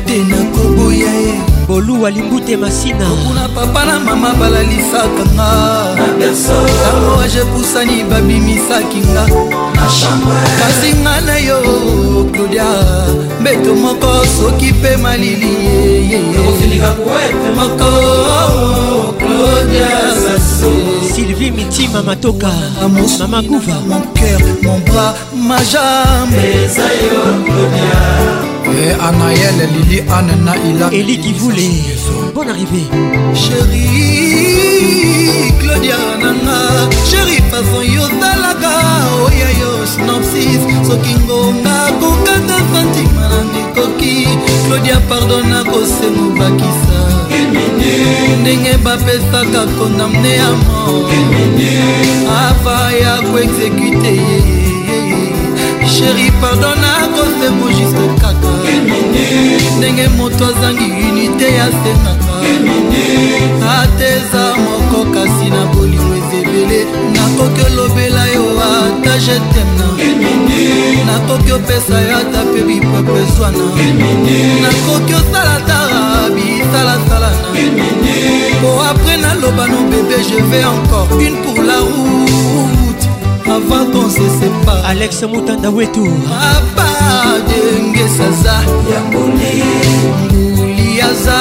[0.06, 1.36] te nakoboya ye
[1.68, 9.26] boluwa limbute masina kuna papa na mama balalisaka ngantango ajepusani babimisaki nga
[10.60, 11.58] kasi nga na yo
[12.32, 12.70] klodia
[13.40, 15.52] mbeto moko soki mpe malili
[17.56, 17.90] moko
[19.18, 19.88] klodia
[21.14, 22.50] sylvie mitima matoka
[23.18, 26.46] mama kuva mon cœur mon bras ma jambe
[28.72, 31.68] e anael lili ane na ila eliki vule
[32.34, 32.82] bon arrivé
[33.42, 33.84] sheri
[35.60, 36.58] claudia nanga
[37.10, 38.72] sheri fason yotalaka
[39.26, 44.16] oya yo snopsis soki ngonga kokata fantima na mikoki
[44.66, 47.00] claudia pardon nakosemo bakisa
[48.40, 51.04] ndenge bapesaka kondamne ya mor
[52.42, 54.38] ava ya koexekute ye
[55.98, 58.55] sheri pardon nakosemo juske kaka
[59.78, 62.36] ndenge moto azangi unité asengaka
[63.80, 66.80] ateza moko kasi na bolingo ezebele
[67.14, 68.44] nakoki olobela yo
[68.74, 69.86] ata jetemna
[71.06, 73.64] nakoki opesa yo ata mpe bipepezwana
[74.62, 76.02] nakoki osalatara
[76.34, 77.48] bisalasalana
[78.60, 82.35] po apres naloba no bebe je vais encore une pour la roue
[83.56, 88.56] avant qu'on se sépare alex mutanda wetu papa denge saza
[88.92, 89.54] ya mbuli
[90.28, 91.38] mbuli aza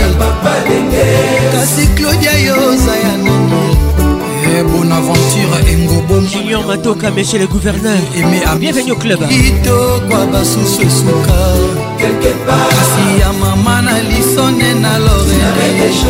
[0.00, 1.06] ya papa denge
[1.54, 3.60] kasi claudia yoza ya nani
[4.56, 7.98] eh, bonaventure engobomjunior matoka monsieur le gouverneur
[8.60, 11.38] bienvenue au club kitokwa basusu esuka
[12.46, 16.08] kasi ya mama na lisone na lorene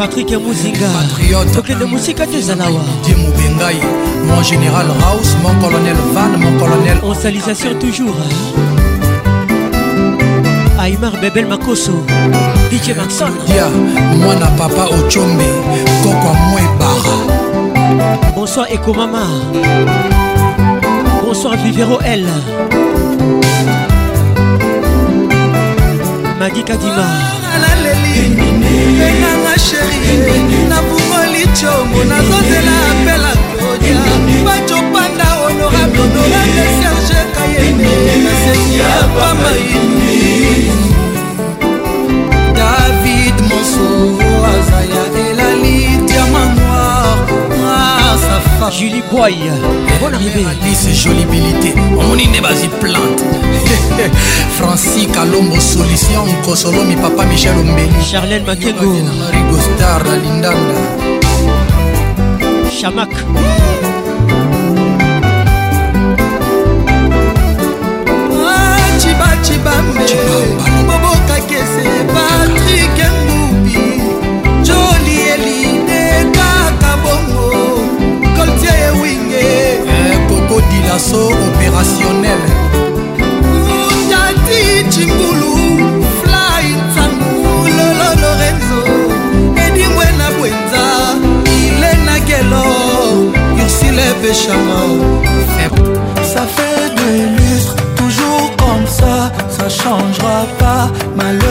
[0.00, 3.76] Patrick Mouzinga Patriote Moussika Tezalawa Bengai
[4.24, 8.14] Mon général House Mon colonel Van Mon colonel On salisation toujours
[10.82, 11.92] aimar bebel makoso
[12.72, 13.26] dj maxon
[14.56, 14.88] papa
[18.34, 19.24] bonsoir ekomama
[21.22, 22.24] bonsoir vivero l
[26.38, 27.04] Magika kadima
[27.50, 28.32] nanga naleli
[29.06, 30.38] enganga sheri
[30.70, 37.92] nabukoli congo nazozela apela klodia bato panda honorable honorable serge kayene
[38.24, 40.20] naseki ya pamaini
[42.58, 43.86] david monso
[44.52, 46.09] azaya elalit
[48.16, 49.36] safa julie boy
[50.00, 53.22] bon arrivé alice jolibilité omoni nde bazwi plante
[54.58, 58.82] francis kalombo solution nkosolomi papa michel ombeli charlene makego
[59.32, 60.76] rigostar na lindanda
[62.80, 63.10] chamak
[68.46, 70.14] ah, cibacibambe
[70.86, 73.19] bobokakese patrik
[80.60, 82.40] odilaso opérationnel
[84.06, 84.62] ndati
[84.94, 85.52] cingulu
[86.20, 87.34] fly nsangu
[87.76, 88.80] lolo lorenzo
[89.66, 90.84] edimwe na bwenza
[91.66, 92.64] ilena gelo
[93.64, 94.80] ursile peshama
[96.30, 99.16] ça fait de lustre toujours comme ça
[99.56, 100.84] ça changera pas
[101.16, 101.49] malheur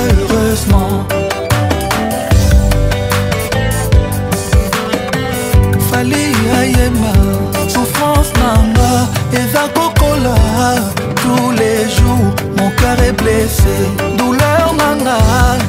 [10.70, 10.82] nanga
[11.22, 13.76] tous les jours mon cœur est blessé
[14.18, 15.18] douleur nanga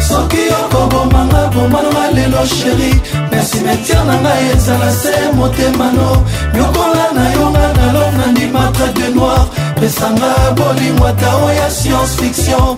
[0.00, 2.92] soki okobomanga bomananga lelo sheri
[3.30, 6.22] mesimetiare na ngai ezala se motemano
[6.54, 9.46] nyokola na yonga na lo na ndimatre de noir
[9.80, 12.76] pesanga bolingo atao ya science fiction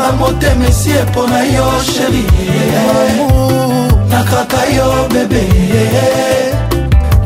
[0.00, 2.24] nanga motema esi epo na yo sheri
[4.08, 5.42] nakaka yo bebe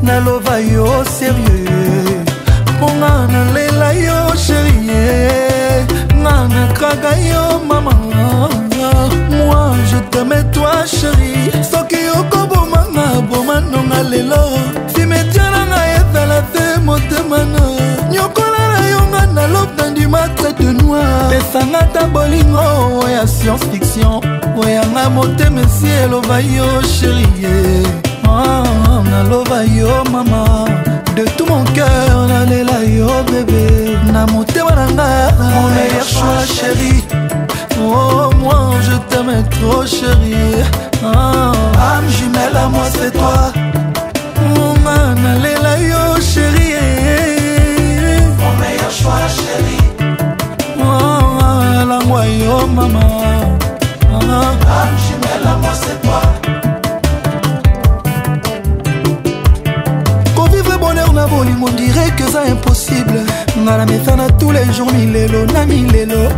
[0.02, 2.24] naloba yo serieux
[2.76, 4.74] mponga nalela yo sheri
[6.20, 7.94] nga nakaka yo mama
[9.38, 11.30] moi je teme toi sheri
[11.70, 14.44] soki okobomanga bomanonga lelo
[21.54, 22.62] opesanga ta bolingo
[23.04, 24.20] oya science fiction
[24.62, 27.86] oyanga motema esi eloba yo sherie eh.
[28.26, 30.64] ah, ah, naloba yo mama
[31.14, 37.04] de tout mon cœur nalela yo bebe na motema na ngaiyachoi chéri
[37.78, 40.62] Oh moi je t'aime trop chérie
[41.04, 43.52] ah, ah, Âme jumelle à moi c'est toi
[63.64, 66.28] ngai na misana tous les jours milelo na milelo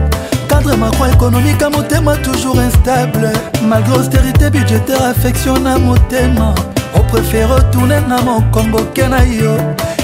[0.48, 3.32] cadre macroéconomique à motema toujours instable
[3.64, 6.54] malgré austérité budgétaire affection na motema
[6.94, 9.54] opréfère retourner na mokongo ke na yo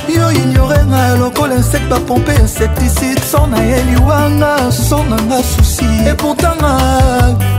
[0.09, 6.75] yo ignorenga lokola insecte bapompe insecticide so nayeli wanga so nanga susi eportanga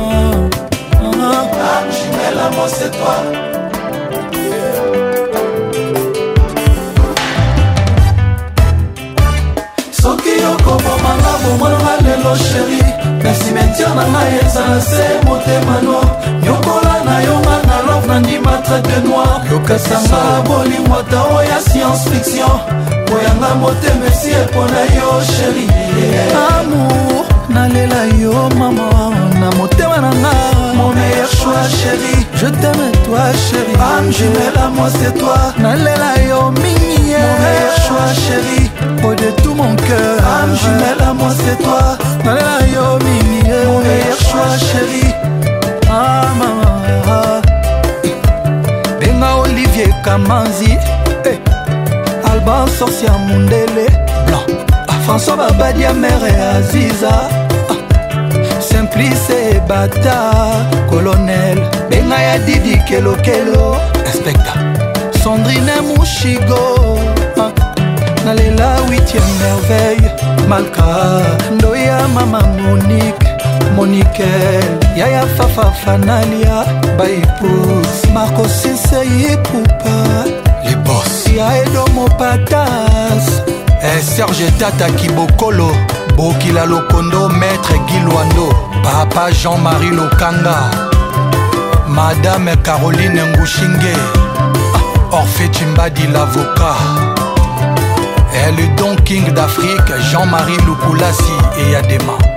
[9.92, 12.82] soki yokomomanga bomonanga lelo sheri
[13.24, 15.98] na simetiere na ngai ezala se motema no
[16.44, 17.53] nyokola na yo
[18.04, 22.58] avandi matrate noir yokasanga bolingo ata oya science fiction
[23.10, 25.66] koyanga motema esi epona yo sheri
[26.46, 27.24] amour
[27.56, 28.90] nalela yo mama
[29.42, 30.34] na motema na nga
[30.78, 36.42] mon meilleur choix chéri je t'aime toi chéri ame jumela moi c'est toi nalela yo
[36.64, 38.62] mingi mon meilleur choix chéri
[39.08, 41.84] au de tout mon cœur ame jumela moi c'est toi
[42.26, 45.06] nalela yo mingi mon meilleur choix chéri
[46.00, 46.63] ah maman
[50.04, 50.78] kamanzi
[51.32, 51.40] eh.
[52.32, 53.86] alban sorcia mundele
[54.28, 54.44] blanc
[54.92, 55.00] ah.
[55.06, 57.10] françois babadia mere aziza
[57.72, 57.80] ah.
[58.62, 60.20] simplice bata
[60.92, 61.58] colonel
[61.90, 64.54] benga ya didi kelokelo inspecta
[65.24, 67.00] sandrine mushigo
[67.40, 67.52] ah.
[68.26, 70.10] nalela 8e merveille
[70.52, 70.88] malka
[71.56, 73.33] ndoya mama monique
[73.76, 74.64] monikel
[74.96, 76.66] yaya fafafanalia
[76.98, 79.96] baepus marcosinseipupa
[80.66, 83.26] lebos ya edomopatas
[83.98, 85.76] eserge eh, tata kibokolo
[86.18, 88.48] bokila lokondo maître gilwando
[88.84, 90.56] papa jean-marie lokanga
[91.88, 93.94] madame caroline ngushinge
[95.12, 96.78] orphe cimbadi l'avocat
[98.34, 102.33] et eh, le don king d'afrique jean-marie lukulasi eyadema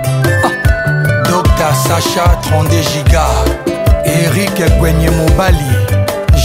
[1.85, 3.25] sacha 32 giga
[4.17, 5.65] erik egwenye mobali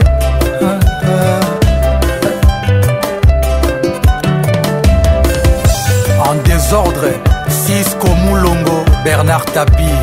[6.32, 7.10] en désordre,
[7.50, 10.01] Cisco Moulongo, Bernard Tapie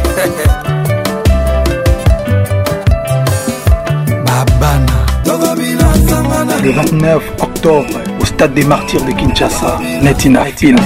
[6.78, 7.90] 29 octobre
[8.20, 9.80] au stade des martyrs de Kinshasa.
[10.00, 10.78] Netina Film.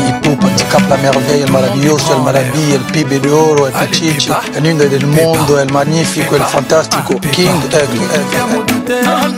[0.68, 4.82] capes la merveille, el maravilloso, el maravilla, el pibe de oro, el pichicho, el lindo
[4.88, 8.62] del mundo, el magnífico, el fantastico, King Eagle.
[9.06, 9.30] Ah,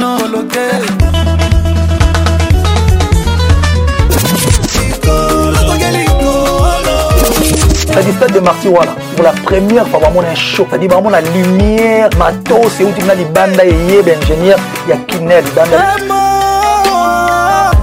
[7.97, 8.94] C'est du stade des martyrs, voilà.
[9.15, 14.13] pour la première fois bamona un show c'est-à-dire bamona lumière matos euti kuna libanda eyeba
[14.23, 14.59] ingénieur
[14.89, 15.79] ya kine ya libanda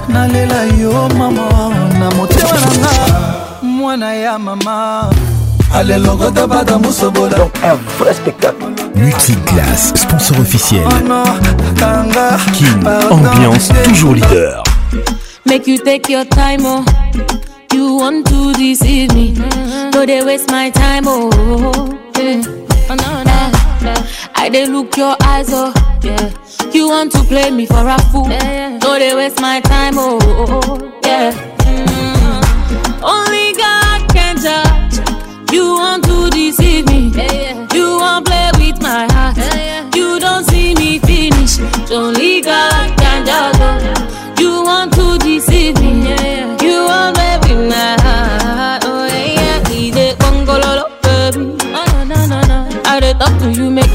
[0.09, 1.41] nalela yo mama
[1.99, 3.21] na motema nanga
[3.61, 5.09] mwana ya mama
[5.73, 6.21] donc
[7.63, 10.81] un vrai spectacle Multiclass, sponsor officiel.
[12.53, 14.61] King, ambiance, toujours leader.
[15.47, 16.83] Make you take your time, oh.
[17.81, 19.27] you want to deceive me.
[19.33, 21.23] Don't No, they waste my time, oh.
[22.17, 22.91] Yeah.
[22.91, 23.93] oh no,
[24.43, 25.69] I they look your eyes, oh.
[26.03, 26.27] Yeah.
[26.75, 28.29] You want to play me for a fool.
[28.29, 28.83] Yeah, yeah.
[28.83, 30.19] No, they waste my time, oh.
[31.05, 31.31] Yeah.
[31.75, 34.93] mm Only God can judge.
[35.55, 36.70] You want to deceive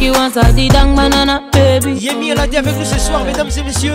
[0.07, 3.93] She wants a didang banana baby Yemi Aladi avec nous ce soir mesdames et messieurs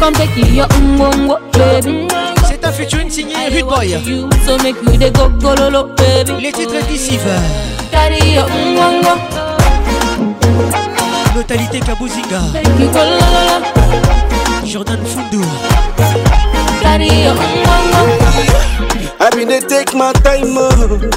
[0.00, 2.08] Come take you your umbongo baby
[2.48, 3.90] C'est un featuring signé Rude Boy
[4.44, 7.16] So make you the go go lolo baby Les titres d'ici
[7.92, 9.16] Carry your umbongo
[11.32, 12.40] Totalité Kabuzinga
[14.66, 15.44] Jordan Fundu
[16.82, 18.18] Carry your umbongo
[19.20, 21.08] I been mean, they take my time oh.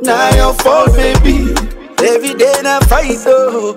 [0.00, 1.54] Now your fault baby
[2.14, 3.74] Every day na fight, oh,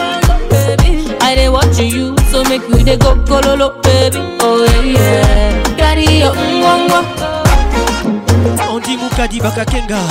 [1.19, 4.19] I dey watch you, so make you dey go gololo, baby.
[4.39, 5.63] Oh yeah.
[5.75, 7.01] Carry your umbongo.
[8.61, 10.01] Andy Moukadi Bakakenga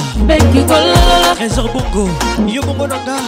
[1.36, 2.10] Trésor Bongo
[2.50, 3.20] Yo Bongo Nanga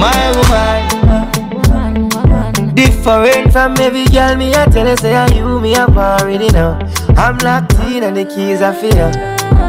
[0.00, 1.12] My woman
[2.74, 6.78] Different from every girl me a tell her say I you me a am now
[7.18, 9.10] I'm locked in and the keys are fear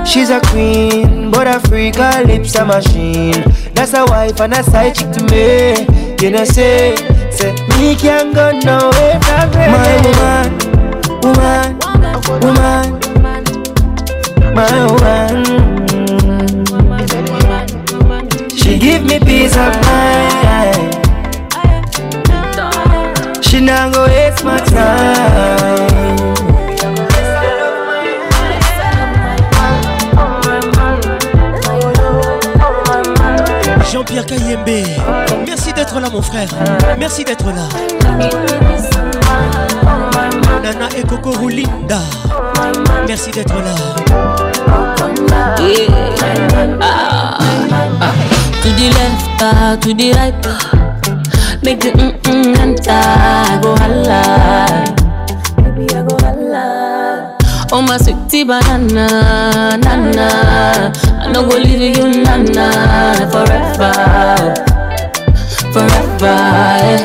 [0.05, 3.43] She's a queen, but a freak, her lips a machine
[3.73, 5.85] That's a wife and a side chick to me
[6.25, 6.95] You know say,
[7.29, 10.43] say me can't go nowhere from her My
[11.25, 12.21] woman, woman,
[13.03, 13.43] woman
[14.55, 15.45] My woman
[18.57, 20.20] She give me peace of mind
[33.91, 34.83] Jean-Pierre Kayembe,
[35.45, 36.47] merci d'être là mon frère,
[36.97, 37.69] merci d'être là.
[40.63, 41.99] Nana et Coco Rulinda,
[43.07, 44.25] merci d'être là.
[46.81, 46.81] Ah.
[46.81, 47.37] Ah.
[48.01, 48.07] Ah.
[48.63, 50.90] Tu To the
[51.63, 52.97] Make the mm mm enter.
[53.61, 54.65] Go holla.
[55.61, 57.37] Baby, I go holla.
[57.71, 59.05] Oh my sweetie banana,
[59.77, 60.91] nana.
[61.23, 63.93] I no go leave you, nana, forever,
[65.71, 66.35] forever.
[66.81, 66.97] Eh.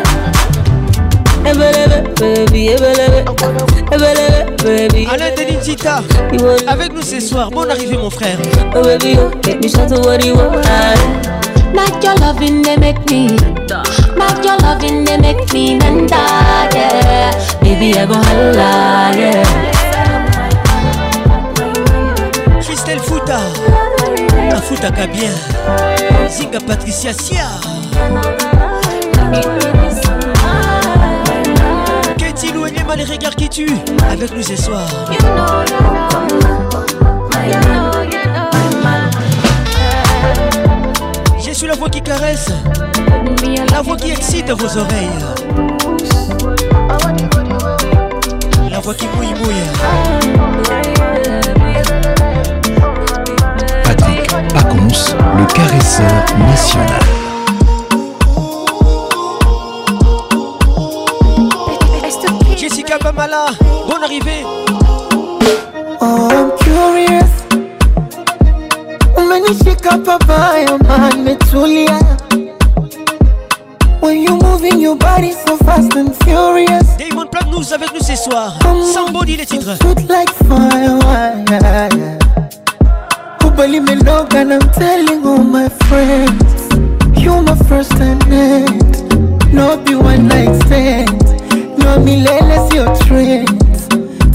[1.44, 3.24] Ebelebe, baby, ebelebe,
[3.92, 5.06] ebelebe, baby.
[5.12, 6.00] Alain Denisita,
[6.66, 7.50] avec nous ce soir.
[7.50, 8.38] bon arrivé mon frère.
[8.74, 10.64] Oh baby, oh, make me shout what you want.
[11.72, 13.28] Not your loving, they make me.
[14.16, 16.16] Not your loving, they make me mental,
[16.74, 17.30] yeah.
[17.60, 19.44] Baby, I go holla, yeah.
[22.62, 23.38] Christelle Fouta,
[24.51, 25.32] ta Fouta bien.
[26.28, 27.47] Zinga Patricia Sia.
[32.18, 33.76] Katie il et les regards qui tuent
[34.10, 34.86] avec nous ce soir.
[35.10, 35.64] You know,
[36.90, 37.95] you know, my
[41.56, 42.50] suis la voix qui caresse,
[43.72, 45.08] la voix qui excite vos oreilles,
[48.70, 49.64] la voix qui bouille-bouille.
[53.84, 57.02] Patrick Pacons, le caresseur national.
[62.58, 63.46] Jessica Bamala,
[63.88, 64.44] bonne arrivée.
[69.88, 72.00] Up Nimetoka pabaya oh mametulia
[74.00, 78.16] When you moving your body so fast and furious Damon Platt nous avec nous ce
[78.16, 78.58] soir
[78.92, 80.98] Somebody les titres Shoot like fire
[81.50, 83.38] yeah, oh, yeah.
[83.38, 86.68] Kubali melog and I'm telling all my friends
[87.16, 91.24] You my first and end No be one night stand
[91.78, 93.86] No me milele your trends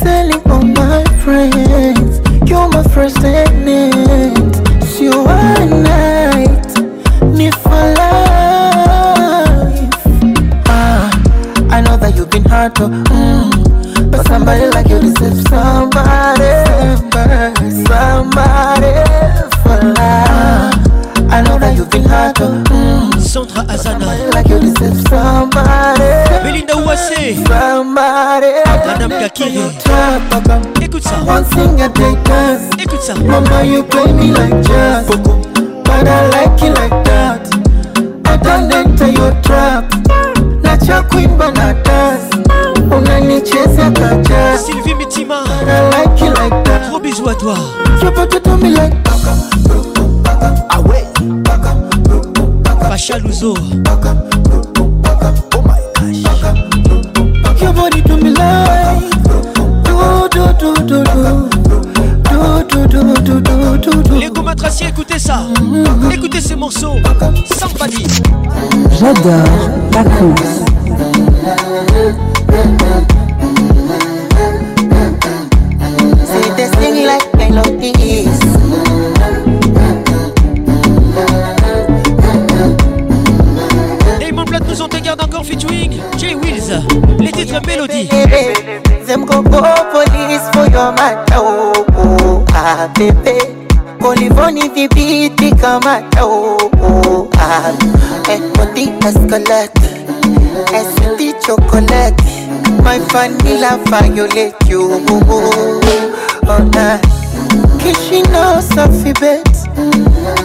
[0.02, 4.71] Telling all my friends You're my first and end
[5.02, 6.68] you one night,
[7.34, 7.98] me for life.
[10.70, 11.10] Ah,
[11.72, 16.54] I know that you've been hard to, mm, but somebody like you deserves somebody,
[17.90, 18.94] somebody
[19.66, 20.78] for life.
[21.34, 22.64] I know that you've been hard to.
[22.70, 24.34] Mm, Sandra Azana.
[24.36, 26.10] Like you deserve somebody.
[26.44, 27.42] Belinda Ouassé.
[27.48, 28.52] Somebody.
[28.90, 29.72] Adam Kakiri.
[30.82, 31.16] Écoute ça.
[31.26, 32.71] One thing a day does.
[33.02, 33.24] Alexa.
[33.26, 35.08] Mama, you play me like jazz.
[35.08, 35.42] Coco.
[35.84, 37.42] But I like it like that.
[38.26, 39.90] I don't enter your trap.
[40.62, 42.30] Nacha queen banatas.
[42.90, 44.58] Unanicheza kaja.
[44.58, 45.44] Sylvie Mitima.
[45.46, 46.90] But I like it like that.
[46.92, 47.56] Gros bisous à toi.
[48.02, 49.84] You're about to do me like baka, bro,
[50.22, 51.06] baka, away,
[51.44, 51.74] baka,
[52.06, 52.90] bro, ah baka.
[52.90, 53.56] Pacha Luzo.
[53.84, 54.14] Baka,
[54.44, 56.22] bro, baka, oh my gosh.
[56.22, 57.64] Baka, bro, baka.
[57.64, 58.81] Your body do me like.
[66.12, 66.96] Écoutez ces morceaux.
[67.56, 68.06] Somebody.
[69.00, 69.44] J'adore
[69.94, 70.62] la course.
[103.92, 104.88] violate you.
[106.48, 106.98] Oh, nah.
[107.82, 109.46] Kishina safi bet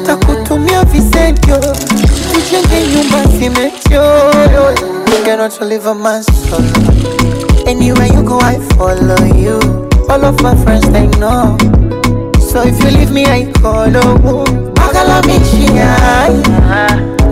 [0.07, 1.59] takutumia visentyo
[2.33, 4.03] tujenge nyumba simetyo
[5.25, 6.73] cannot live a man solo
[7.67, 9.59] anywhere you go i follow you
[10.11, 11.57] all of my friends they know
[12.39, 14.45] so if you leave me i call oh
[14.75, 15.87] bagalamichia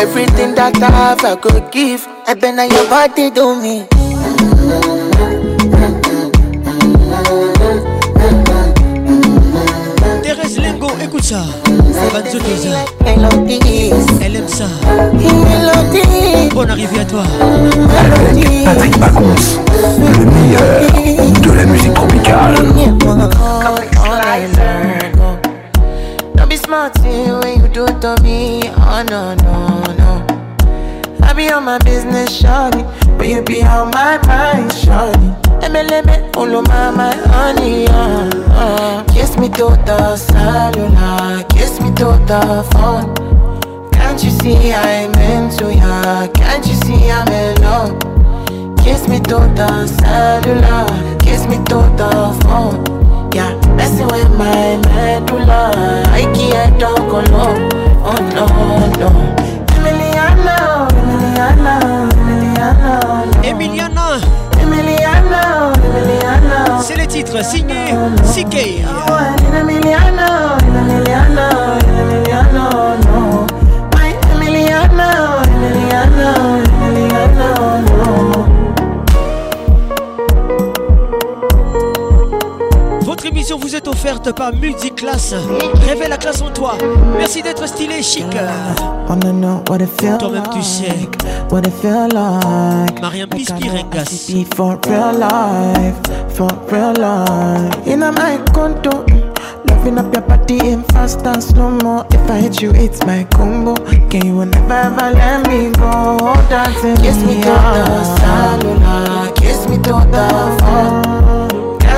[0.03, 2.05] Everything that I have, I could give.
[2.27, 3.85] I been on your body, do me.
[10.25, 11.43] Thérèse Lingo, écoute ça.
[12.13, 12.39] Banzo
[13.07, 13.91] Melody.
[14.21, 14.65] Elle aime ça.
[16.53, 17.23] Bonne arrivée à toi.
[18.01, 19.61] Avec Patrick Pacons,
[20.01, 22.57] le meilleur de la musique tropicale.
[26.73, 28.63] nothing when you do to me.
[28.89, 30.13] Oh no, no, no.
[31.23, 32.83] I be on my business, shawty.
[33.19, 35.31] But you be on my mind, shawty.
[35.71, 38.31] MLM, all of my, my honey, uh,
[38.63, 39.05] uh.
[39.13, 42.41] Kiss me to the cellular, kiss me to the
[42.73, 43.05] phone.
[43.93, 46.27] Can't you see I'm into ya?
[46.41, 48.01] Can't you see I'm in love?
[48.83, 52.11] Kiss me to the cellular, kiss me to the
[52.45, 52.92] phone.
[53.35, 53.55] yeah.
[53.77, 55.73] Messing with my medulla,
[56.09, 57.69] I can't talk alone.
[58.05, 58.47] Oh no,
[59.01, 59.13] no.
[59.79, 61.75] Emiliano, Emiliano,
[63.43, 63.43] Emiliano.
[63.43, 64.09] Emiliano.
[64.61, 66.83] Emiliano, Emiliano.
[66.83, 67.95] C'est le titre signé
[68.33, 68.85] CK.
[68.87, 69.19] Oh,
[69.57, 71.49] Emiliano, Emiliano,
[72.01, 72.71] Emiliano,
[73.05, 73.47] no.
[73.95, 76.52] My Emiliano, Emiliano.
[83.33, 85.35] émission vous est offerte par Multiclass.
[85.89, 86.77] Rêvez la classe en toi.
[87.17, 88.27] Merci d'être stylé chic.
[89.09, 89.57] Toi-même
[90.53, 90.95] tu sais.
[91.51, 93.01] What it feel like.
[93.01, 94.29] Mariam Pispirengas.
[94.57, 97.75] For real life, for real life.
[97.87, 99.05] In a my condo.
[99.69, 102.05] Loving up your body in fast and slow mo.
[102.11, 103.75] If I hit you, it's my combo.
[104.09, 106.33] Can you never ever let me go?
[106.49, 106.97] Dancing.
[106.97, 109.33] Kiss me to the cellular.
[109.35, 110.29] Kiss me to the
[110.61, 111.31] phone.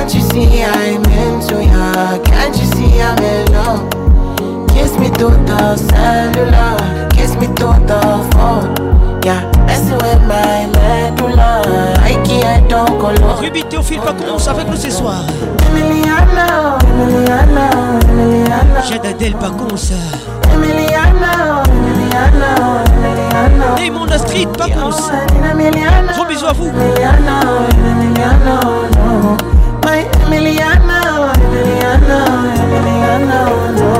[0.05, 2.21] Can't you see I'm into ya?
[2.21, 3.89] Can't you see I'm in love?
[4.69, 8.03] Kiss me through the cellular, kiss me through the
[8.37, 8.69] phone.
[9.25, 11.65] Yeah, that's with my medulla.
[12.05, 13.41] I can't don't go low.
[13.41, 15.23] Ruby Théophile Paconce avec nous ce soir.
[15.71, 17.67] Emiliana, Emiliana,
[18.07, 18.81] Emiliana.
[18.87, 19.95] Jadadel ça?
[20.53, 21.63] Emiliana,
[21.95, 23.75] Emiliana, Emiliana.
[23.75, 25.09] Raymond Astrid Paconce.
[26.15, 26.65] Gros bisous à vous.
[26.67, 29.55] Emiliana, Emiliano, Emiliano.
[29.85, 32.19] my Emiliano, Emiliano,
[32.75, 33.94] Emiliano.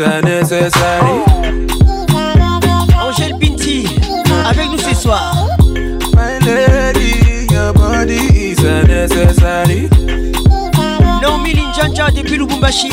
[0.00, 1.04] c'est nécessaire.
[2.98, 3.86] Angèle Binti,
[4.48, 5.34] avec nous ce soir.
[6.14, 9.88] My lady, your body is necessary.
[11.20, 12.90] Naomi Linjanja depuis Lubumbashi.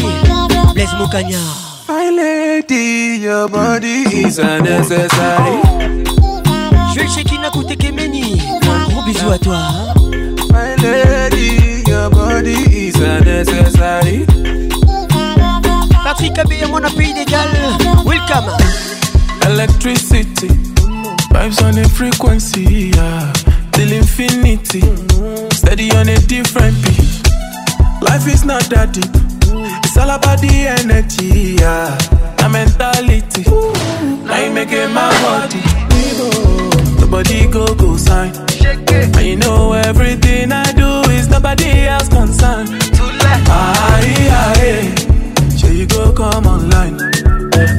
[0.74, 1.40] Blaise Mokanya.
[1.88, 5.58] My lady, your body is necessary.
[6.94, 8.42] Joël Chekina Koutekemeni.
[8.92, 9.60] Gros bisous à toi.
[10.52, 14.26] My lady, your body is necessary.
[16.80, 18.54] Welcome.
[19.50, 20.50] Electricity,
[21.34, 22.66] vibes on a frequency,
[22.96, 23.34] yeah.
[23.72, 24.82] Till infinity,
[25.58, 27.10] steady on a different beat.
[28.00, 29.10] Life is not that deep,
[29.84, 31.98] it's all about the energy, yeah.
[32.42, 33.44] My mentality,
[34.30, 35.64] I make it my body.
[37.02, 38.36] Nobody go go sign,
[39.16, 42.77] and you know everything I do is nobody else concerned.
[46.38, 46.98] come online.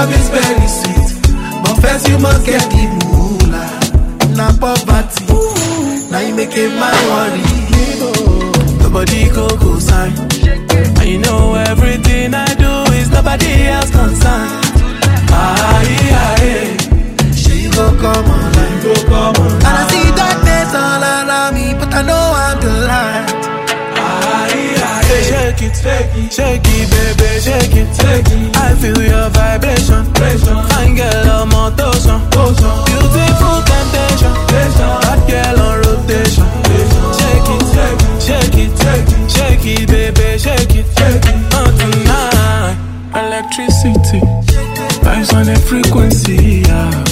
[0.00, 1.08] love is very sweet,
[1.62, 3.72] but first you must get the moolah.
[4.38, 5.26] Now poverty,
[6.10, 7.48] now you make it my worry.
[8.82, 10.12] Nobody go go sign,
[11.00, 14.48] and you know everything I do is nobody else concern.
[15.42, 16.70] Aye aye,
[17.40, 19.52] she go come online, go come on.
[19.68, 23.28] And I see darkness all around me, but I know I'm the light.
[24.08, 28.56] Aye aye, shake it, shake it, shake it, baby, shake it, shake it.
[28.56, 29.19] I feel your
[45.20, 47.09] vibes on a frequency, yeah.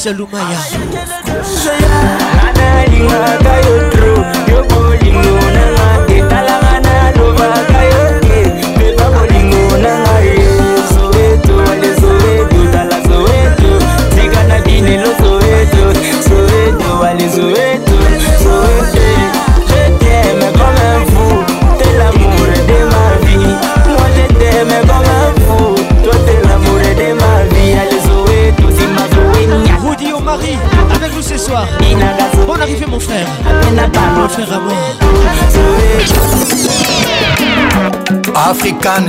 [0.00, 0.77] Esse é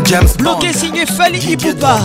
[0.03, 1.99] James Bloqué signé Fali Ibuba.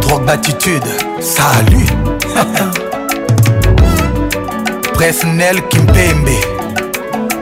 [0.00, 0.82] Drogue d'attitude,
[1.20, 1.86] salut.
[4.94, 6.30] Presnel Kimpembe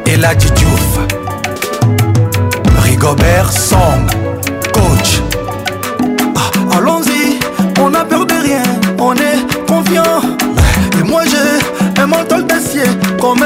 [0.06, 1.00] et la Diouf.
[2.82, 4.10] Rigobert Song,
[4.72, 5.20] coach.
[6.34, 7.38] Ah, allons-y,
[7.80, 8.62] on n'a peur de rien,
[8.98, 10.22] on est confiant.
[10.98, 12.84] Et moi j'ai un mental d'acier
[13.20, 13.44] comme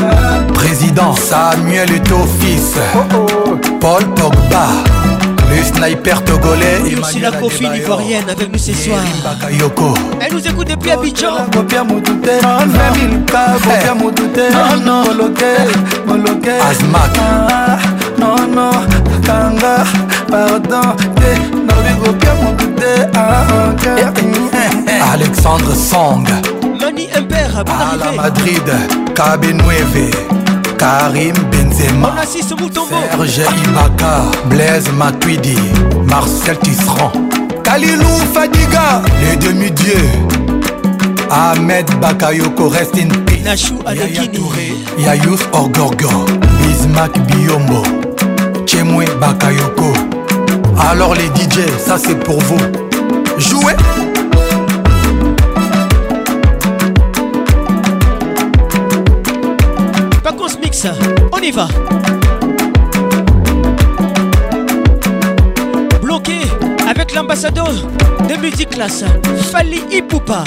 [0.54, 2.74] président samuel uto fils
[3.14, 3.58] oh, oh.
[3.80, 5.37] paul pogba
[5.78, 8.98] sniper togolais Oui aussi la confine ivoirienne avec nous ce soir
[10.20, 14.42] Elle nous écoute depuis Abidjan Bopia Moutouté Mami Luka Bopia Moutouté
[14.84, 15.56] Moloke
[16.06, 17.76] Moloke Azmak ah,
[18.18, 18.70] Non non
[19.24, 19.84] Kanga
[20.28, 23.18] Pardon Te Nobi Bopia Moutouté
[25.14, 26.26] Alexandre Song
[26.82, 28.62] Loni Imper Bon la Madrid
[29.14, 29.46] Kabe
[30.76, 35.54] Karim Ben Benzema On Serge Ibaka Blaise Matuidi
[36.08, 37.12] Marcel Tisserand
[37.62, 39.94] Kalilou Fadiga Les demi-dieux
[41.30, 44.40] Ahmed Bakayoko Rest in peace Nachou Adekini
[44.98, 46.24] Yayous Orgorgo
[46.62, 47.82] Bismack Biombo
[48.66, 49.92] Chemwe Bakayoko
[50.90, 52.58] Alors les DJ, ça c'est pour vous
[53.38, 53.74] Jouez
[60.24, 60.84] Pas qu'on se mixe.
[60.84, 61.17] Hein.
[66.02, 66.40] Bloqué
[66.86, 67.68] avec l'ambassadeur
[68.28, 69.04] de multiclasse,
[69.50, 70.44] Fali Ipupa.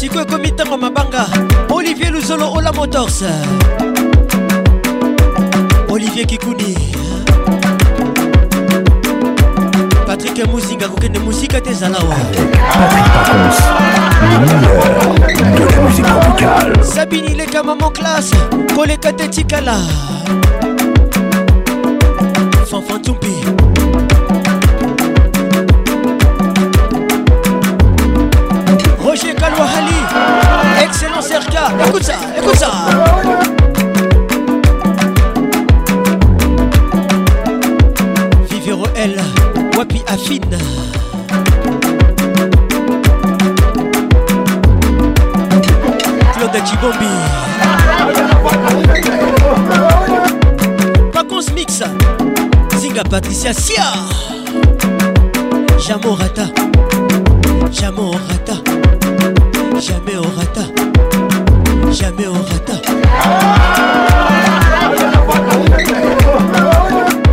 [0.00, 1.26] que comité comme mabanga
[1.72, 3.24] olivier luzolo la motors
[5.88, 6.74] olivier kikuni
[10.34, 12.16] patrik muzinga kokende muzika te ezala wa
[16.84, 18.36] sabini leka mamo classe
[18.74, 19.76] koleka te tikala
[22.70, 23.34] fanfan tumpi
[29.04, 29.96] roger kalwahali
[30.82, 31.54] excellence rk
[31.88, 32.14] écoute ça
[53.12, 53.84] Patricia Sia
[55.86, 56.46] Jamais au rata
[57.70, 58.54] Jamais au rata
[59.80, 60.62] Jamais au rata
[61.90, 62.72] Jamais au rata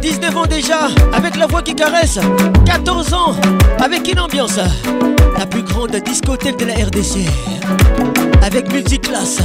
[0.01, 0.79] 19 ans déjà
[1.13, 2.19] avec la voix qui caresse
[2.65, 3.33] 14 ans
[3.81, 4.59] avec une ambiance
[5.37, 7.23] La plus grande discothèque de la RDC
[8.45, 9.39] Avec multiclasse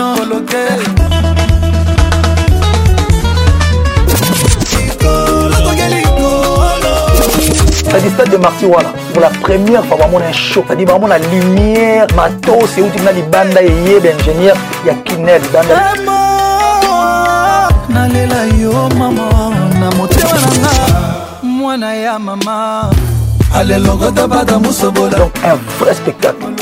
[0.51, 0.57] te
[7.87, 12.07] c'est-à-dire stade de marti wana pour la première fois bamona un show c'est-à-dire bamona lumière
[12.17, 14.55] matos euti kuna libanda eyeba ingénieur
[14.85, 15.75] ya kine ya libanda
[17.89, 19.23] nalela yo mama
[19.79, 20.71] na motema nanga
[21.43, 22.89] mwana ya mama
[23.55, 26.50] alelongotabata mosobola donc un vrai spectacle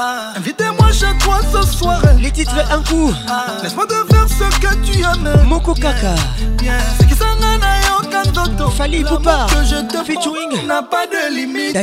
[0.00, 0.32] ah.
[0.36, 3.46] Invitez-moi chaque fois ce soir Les titres un coup ah.
[3.62, 6.14] Laisse-moi te faire ce que tu aimes Moko Kaka
[6.62, 6.72] yeah.
[6.72, 6.72] Yeah.
[8.42, 8.70] Toto ou
[9.20, 11.78] pas que je te featuring n'a pas de limite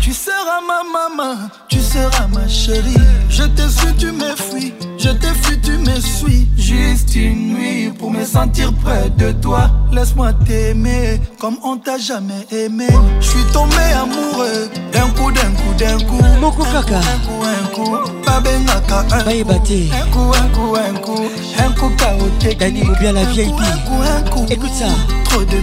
[0.00, 1.36] Tu seras ma maman,
[1.68, 2.96] tu seras ma chérie
[3.28, 7.90] Je te suis, tu me fuis, je te fuis, tu me suis Juste une nuit
[7.98, 12.86] pour me sentir près de toi Laisse-moi t'aimer comme on t'a jamais aimé
[13.20, 17.02] Je suis tombé amoureux d'un coup, d'un coup, d'un coup Mon coup, un coup Un
[17.02, 17.96] coup, un un coup,
[20.16, 20.32] coup,
[24.00, 24.86] un coup, Écoute ça
[25.38, 25.62] de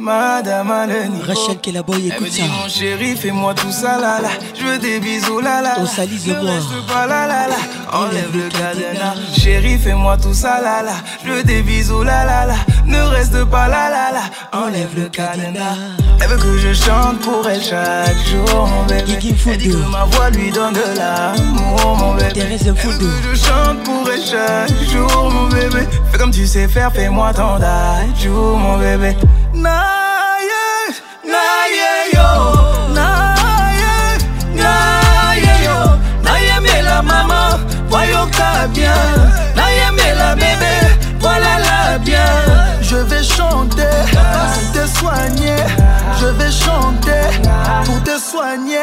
[0.00, 2.44] Madame l'ennemi Rachel qui écoute la boy dit, ça.
[2.46, 4.30] mon chéri, fais-moi tout ça là là.
[4.58, 5.74] Je veux des bisous là là.
[5.78, 6.24] On salise
[6.88, 7.54] Pas, là, là, là.
[7.92, 9.14] Enlève le cadenas.
[9.36, 10.92] Chéri, fais-moi tout ça là là.
[11.22, 12.54] Je veux des bisous là là là.
[12.86, 14.20] Ne reste pas là là là.
[14.58, 15.76] Enlève le cadenas.
[16.22, 19.04] Elle veut que je chante pour elle chaque jour, mon bébé.
[19.06, 22.28] Elle dit que ma voix lui donne de l'amour, mon bébé.
[22.36, 25.86] elle veut que je chante pour elle chaque jour, mon bébé.
[26.10, 27.58] Fais comme tu sais faire, fais-moi ton
[28.18, 29.14] jour, mon bébé.
[29.60, 29.72] Naye,
[31.24, 32.14] Naye
[37.88, 38.26] voyons
[38.74, 38.94] bien
[39.92, 42.30] mais la bébé voilà la bien
[42.82, 45.56] Je vais chanter pour te soigner
[46.20, 47.30] Je vais chanter
[47.84, 48.78] pour te soigner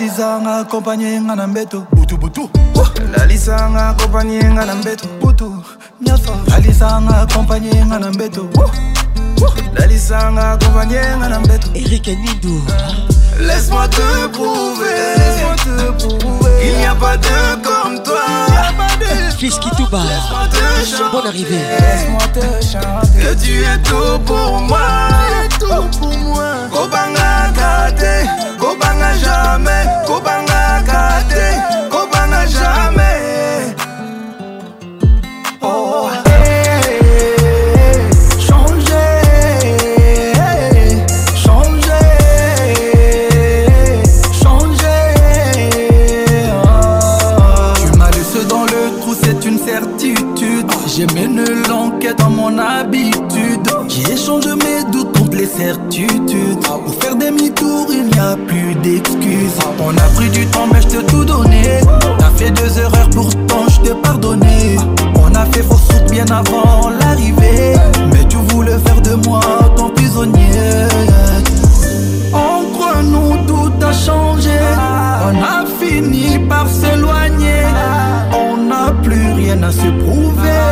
[0.00, 2.48] lalisanga accompagné nga na mbeto butubutu
[3.12, 5.48] lalisanga accompagné nga na mbeto butu
[6.00, 8.48] nyonso lalisanga accompagné nga na mbeto
[9.76, 12.60] lalisanga akompanye nga na mbeto Eric Nidou
[13.46, 18.20] Laisse-moi te prouver, Laisse-moi te prouver, il n'y a pas de comme toi.
[19.38, 20.02] Fils qui tout bas.
[21.12, 21.56] Bonne arrivée.
[21.56, 24.80] Laisse-moi te Que tu es tout pour moi.
[25.58, 26.44] tout pour moi.
[26.72, 27.50] Kobanga
[28.58, 29.86] Go Kobanga jamais.
[30.06, 31.89] Kobanga gardé.
[52.18, 53.20] dans mon habitude.
[53.88, 56.60] J'échange mes doutes contre les certitudes.
[56.62, 59.58] Pour faire demi-tour, il n'y a plus d'excuses.
[59.80, 61.62] On a pris du temps, mais je t'ai tout donné.
[62.18, 64.76] T'as fait deux erreurs, pourtant je t'ai pardonné.
[65.20, 67.74] On a fait fausse route bien avant l'arrivée.
[68.12, 69.40] Mais tu voulais faire de moi
[69.76, 70.88] ton prisonnier.
[72.32, 74.58] Entre nous, tout a changé.
[75.26, 77.64] On a fini par s'éloigner
[79.52, 80.64] rien à se prouver.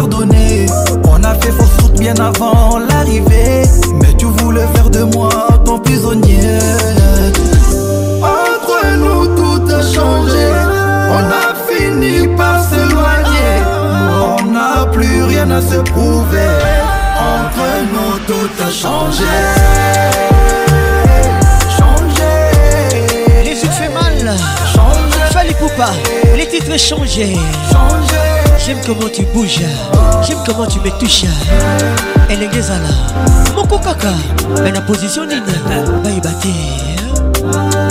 [0.00, 3.62] On a fait fausse route bien avant l'arrivée.
[4.00, 5.28] Mais tu voulais faire de moi
[5.64, 6.48] ton prisonnier.
[8.22, 10.46] Entre nous, tout a changé.
[11.10, 13.58] On a fini par s'éloigner.
[14.14, 16.48] On n'a plus rien à se prouver.
[17.16, 19.24] Entre nous, tout a changé.
[21.76, 23.44] Changer.
[23.44, 24.34] Les tu fait mal.
[24.74, 25.34] Changer.
[25.34, 26.36] Pas les pas.
[26.36, 27.36] Les titres changés.
[27.72, 28.47] Changer.
[28.68, 29.62] J'aime comment tu bouges,
[30.28, 31.24] j'aime comment tu me touches.
[32.28, 34.08] Elle est là, mon kokaka,
[34.62, 35.40] mais la position nina,
[36.02, 37.87] va y battre.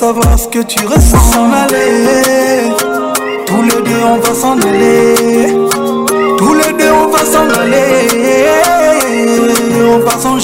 [0.00, 1.18] savoir ce que tu ressens.
[1.34, 2.72] S'en aller,
[3.46, 5.16] tous les deux on va s'en aller.
[6.38, 7.94] Tous les deux on va s'en aller.
[9.92, 10.36] On va s'en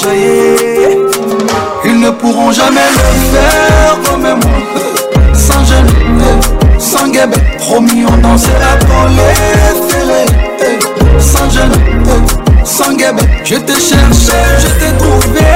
[1.87, 4.57] Ils ne pourront jamais le faire comme moi.
[5.33, 5.93] Sans jeûne
[6.79, 7.39] sans guébé.
[7.59, 9.73] Promis, on dansera la les
[11.21, 11.77] Sans jeûne
[12.63, 13.23] sans guébé.
[13.43, 15.55] Je t'ai cherché, je t'ai trouvé.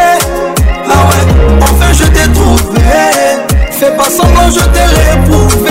[0.87, 1.25] Ah ouais,
[1.63, 3.29] enfin je t'ai trouvé.
[3.81, 5.71] Fais pas semblant, je t'ai réprouvé.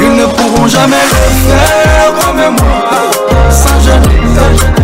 [0.00, 2.80] Ils ne pourront jamais faire comme moi.
[3.50, 4.02] Sans jeune,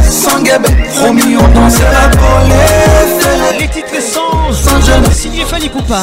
[0.09, 3.59] sans guébé, promis, on dansait la colère.
[3.59, 6.01] Les titres sans, sans jean signé Fanny Poupa.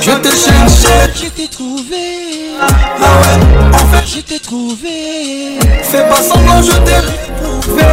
[0.00, 2.26] Je t'ai cherché, je t'ai trouvé.
[2.60, 2.66] Ah,
[3.02, 3.38] ouais,
[3.74, 4.94] en fait, je t'ai trouvé.
[5.84, 7.84] Fais pas semblant, je t'ai retrouvé.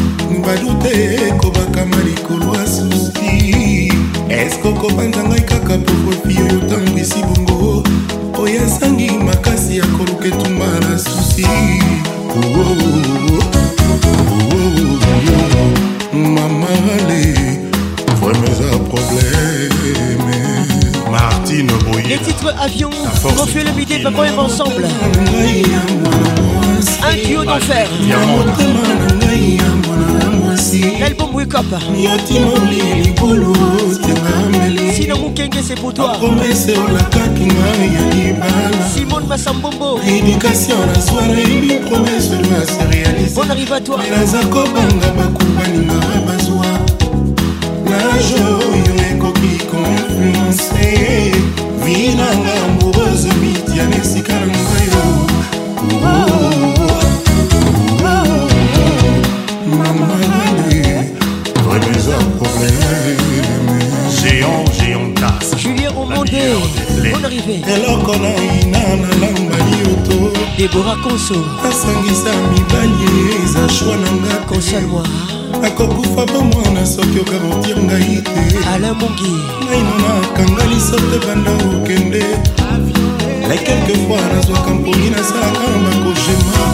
[0.44, 0.94] balu te
[1.28, 3.05] ekobakama likolo asusu
[4.76, 7.84] okopanza ngai kaka prokopi oyo otambwisi bongo
[8.42, 11.44] oyo esangi makasi ya koluka etumba na susi
[16.34, 17.22] mamale
[18.20, 20.42] vraimen eza probleme
[21.10, 22.90] martine boye les titres avion
[23.24, 24.84] refus le midi va quand même ensemble
[27.10, 30.45] un tuyau d'enfer ya motema na ngai ya mwana na
[31.00, 31.66] l'album wake up
[34.94, 36.12] sino mokenge c'est pour toi
[38.94, 39.98] simone masambombo
[43.34, 46.70] bon arrive à toi naza kobanga bakumbaninga bazwa
[47.84, 50.90] nage oyo ekoki konfluence
[51.84, 55.04] vinanga amoureuse midiane esika na ngayo
[67.26, 70.16] arrivé eloko naina nalambani oto
[70.58, 73.08] debora konso nasangisa mibali
[73.44, 75.02] eza shwa na nga konsalwa
[75.62, 79.34] nakokufa po mwana soki okakotir ngai te ala mongi
[79.66, 82.22] naino nakanga lisote banda okende
[83.48, 86.66] la quelquefois nazwaka mpongi nasalaka bakogema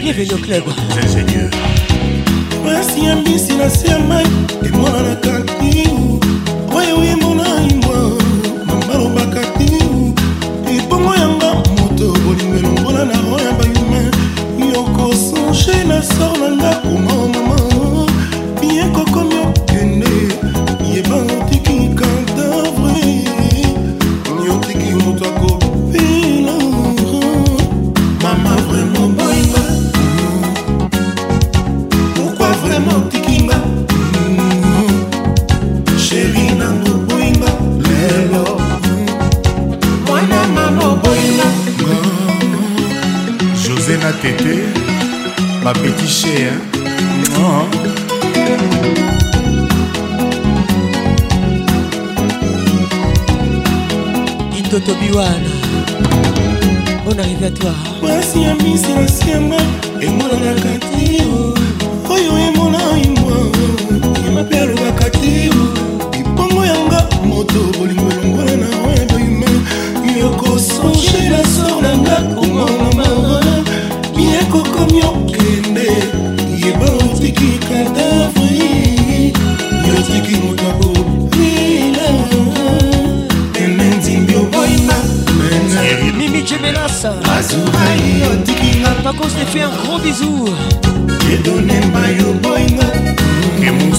[0.00, 1.50] bienvenue au club ingénieur
[2.64, 4.24] mwasi ya mbisi na se ya mai
[4.64, 5.25] emonanaka
[58.02, 59.56] mwasi ya misi nasianga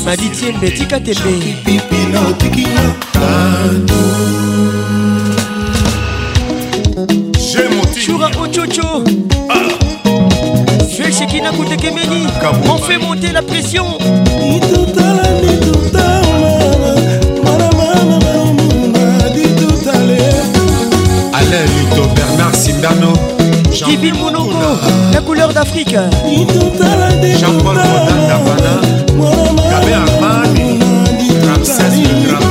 [0.08, 1.34] madi tiembe tika tembe
[7.94, 8.66] shura ochocho
[10.94, 12.28] juel shekina kutekemeni
[12.74, 13.86] on fait monter la pression
[21.34, 23.37] alain lito bernard simbano
[23.86, 24.58] Divine Mounongo,
[25.14, 25.94] la couleur d'Afrique.
[27.38, 29.32] Jean-Paul Rodin Dabana,
[29.70, 30.80] Gabé Armani,
[31.48, 31.84] Ramsès
[32.28, 32.47] le Grand.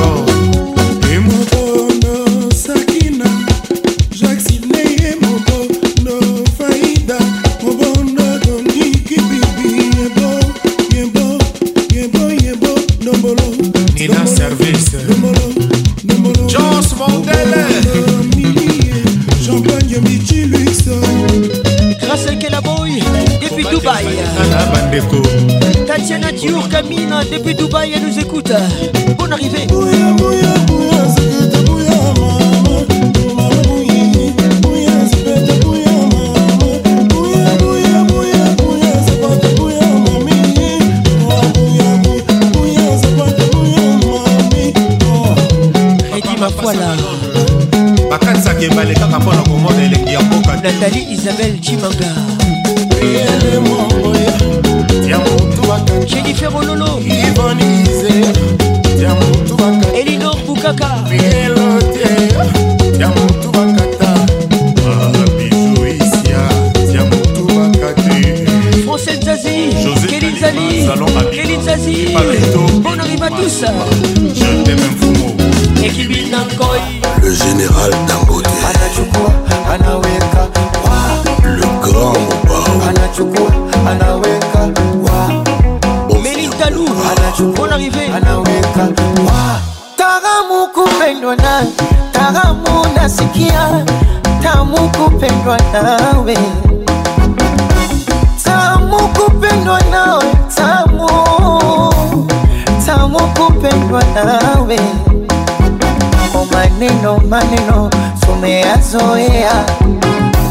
[108.91, 109.65] tushazoea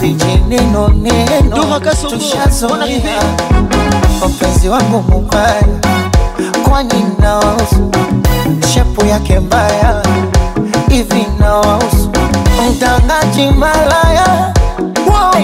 [0.00, 1.56] vijineno neno,
[2.10, 3.23] tushazoea
[4.20, 5.62] mapenzi wangu mubaya,
[6.68, 7.90] kwani nawausu
[8.74, 10.02] shepu yake mbaya
[10.89, 12.10] hivi, nawausu
[12.70, 14.55] mtangaji malaya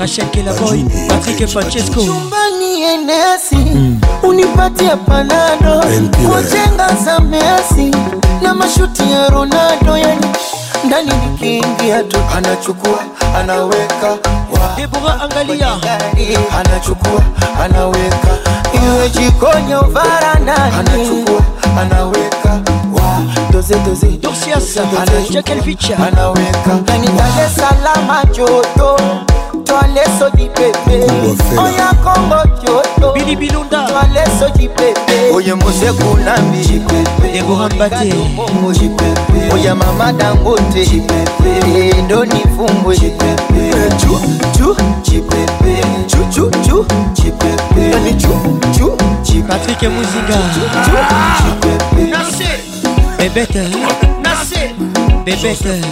[0.00, 4.00] Rachel Kelaboy Patrick Francesco mm.
[4.22, 5.84] unipatie panado
[6.32, 7.20] kujenga za
[8.42, 10.26] na mashuti ya Ronaldo yani
[10.86, 13.04] ndani nikiingia tu anachukua
[13.36, 14.18] anaweka
[14.76, 15.72] Debora angalia,
[16.58, 17.22] anachukua
[17.64, 18.38] anaweka,
[18.72, 21.40] iwe jikoni au varandani, anachukua
[21.80, 22.60] anaweka
[23.52, 24.06] doze doze
[25.96, 28.98] anaweka yani Dar es Salaam joto
[29.64, 31.06] twaleso jipepe
[31.62, 38.14] oya Kongo joto bilibilunda twaleso jipepe oye mose kulambi jipepe Deborah Mbate
[38.72, 41.43] jipepe oya mama Dangote jipepe
[42.06, 42.94] ndo nifumbwe
[49.48, 50.38] patrik muzinga
[53.18, 53.60] bebete
[55.24, 55.84] bebete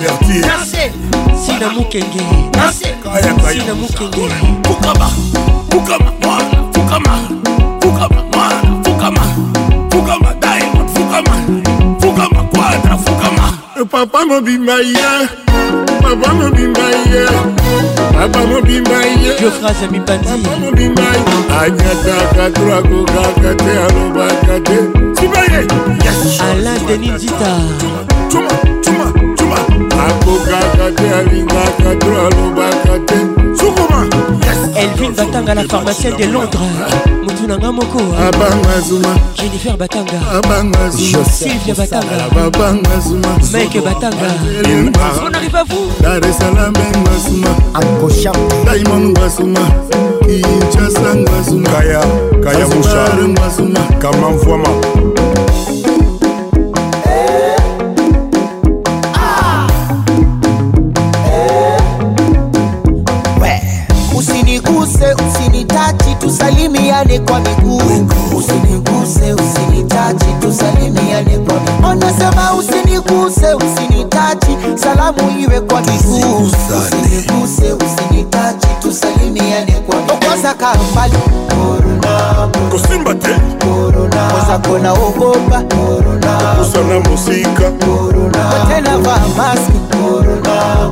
[1.47, 2.23] sina mukenge
[3.47, 4.29] sina mukenge
[13.93, 15.13] papa mobimba ye
[16.01, 17.25] papa mobimba ye
[18.17, 21.21] papa mobimba ye biophrase mibandipapa mobimba ye
[21.61, 24.77] anyataka to akokaka te alobaka te
[25.13, 25.61] sibaye
[26.49, 27.51] ala deni dita
[28.33, 29.07] tuma tuma
[29.37, 29.59] tuma
[30.09, 33.32] akokaka te alingaka to alobaka te
[33.73, 36.61] mouvement elvin batanga la pharmacienne de londres
[37.25, 37.99] motu na nga moko
[39.37, 40.19] jennifer batanga
[41.31, 42.73] sylvia batanga
[43.53, 46.73] mike batanga on arrive à vous dar es salaam
[47.05, 48.33] ngasuma ankosha
[48.65, 49.61] diamond ngasuma
[50.23, 52.01] kinshasa ngasuma kaya
[52.43, 55.22] kaya musha ngasuma kamamvwama
[84.73, 85.63] mpona okopa
[86.59, 89.77] kosana mosika kotela va maske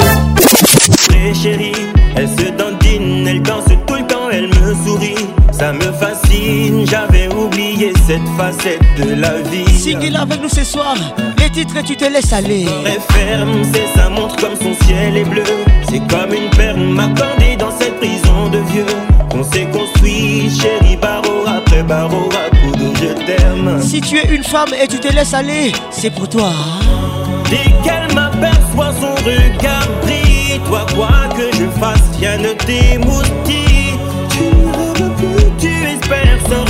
[8.10, 9.66] cette facette de la vie.
[9.70, 10.96] Signez-la avec nous ce soir,
[11.38, 12.66] les titres et tu te laisses aller.
[12.66, 15.44] Son ferme, c'est sa montre comme son ciel est bleu.
[15.92, 18.88] C'est comme une perle m'accordée dans cette prison de vieux.
[19.36, 22.50] On s'est construit, chérie, barreau après barreau, à
[23.00, 23.80] je t'aime.
[23.80, 26.52] Si tu es une femme et tu te laisses aller, c'est pour toi.
[27.52, 33.79] Dès qu'elle m'aperçoit son regard brille, toi quoi que je fasse, rien ne t'émoustille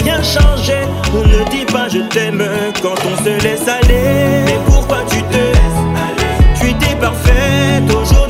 [0.03, 0.87] rien changer.
[1.13, 2.43] On ne dit pas je t'aime
[2.81, 4.43] quand on se laisse aller.
[4.45, 8.28] Mais pourquoi tu te laisses aller Tu t'es parfaite aujourd'hui.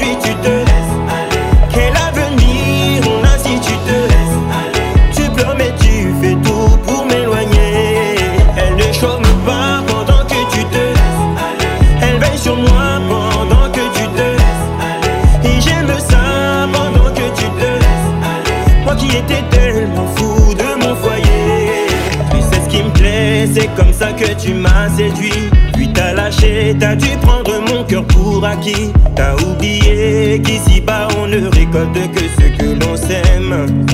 [24.40, 28.90] tu m'as séduit, puis t'as lâché, t'as dû prendre mon cœur pour acquis.
[29.16, 33.86] T'as oublié qu'ici-bas on ne récolte que ce que l'on sème.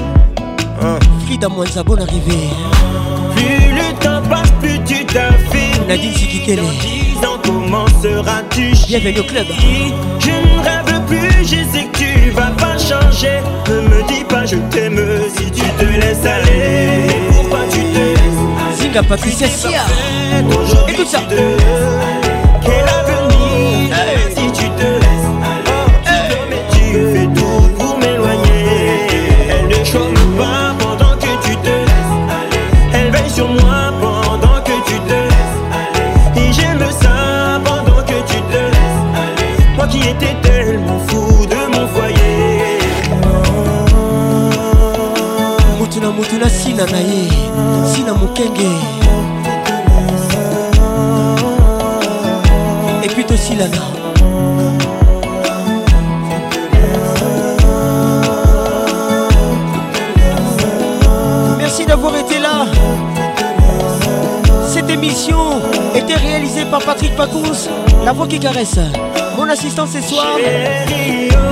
[0.81, 0.99] Hein?
[1.25, 2.49] Frida Mwanza, bonne arrivée.
[3.35, 5.87] Plus le temps passe, plus tu t'affirmes.
[5.87, 6.57] Nadine Sikitele.
[6.61, 9.45] Dans dix dans comment seras-tu Bienvenue club.
[10.19, 13.39] Je ne rêve plus, je sais que tu vas pas changer.
[13.67, 14.99] Ne me dis pas je t'aime
[15.35, 17.24] si tu te laisses aller.
[18.95, 19.81] Kinga, Patricia Sia.
[20.87, 21.19] Écoute ça.
[22.61, 23.89] Quel avenir
[53.01, 53.71] Et puis aussi Lana
[61.57, 62.65] Merci d'avoir été là
[64.67, 65.37] Cette émission
[65.95, 67.69] était réalisée par Patrick Pacous,
[68.03, 68.77] La voix qui caresse
[69.37, 70.27] Mon assistant ce soir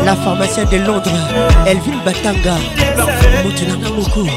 [0.03, 1.11] La pharmacienne de Londres
[1.65, 2.55] Elvin Batanga
[3.95, 4.27] beaucoup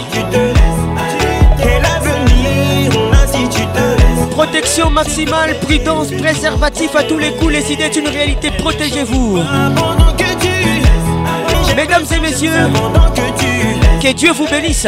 [4.33, 9.39] Protection maximale, prudence, préservatif à tous les coups, les idées d'une réalité, protégez-vous.
[11.75, 12.69] Mesdames et messieurs,
[14.01, 14.87] que Dieu vous bénisse.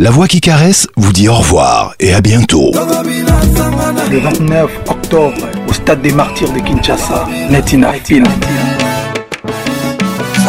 [0.00, 2.70] La voix qui caresse vous dit au revoir et à bientôt.
[2.72, 5.34] Le 29 octobre,
[5.68, 8.24] au stade des martyrs de Kinshasa, Netina Film.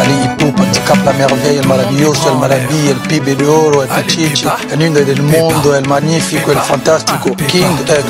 [0.00, 0.52] Aliipo
[0.86, 5.04] cap la merveille, le maravilloso, el maravilla, el pibe de oro, el pichichi, el nudo
[5.04, 8.04] del mundo, el magnifico, el fantástico, King Egg.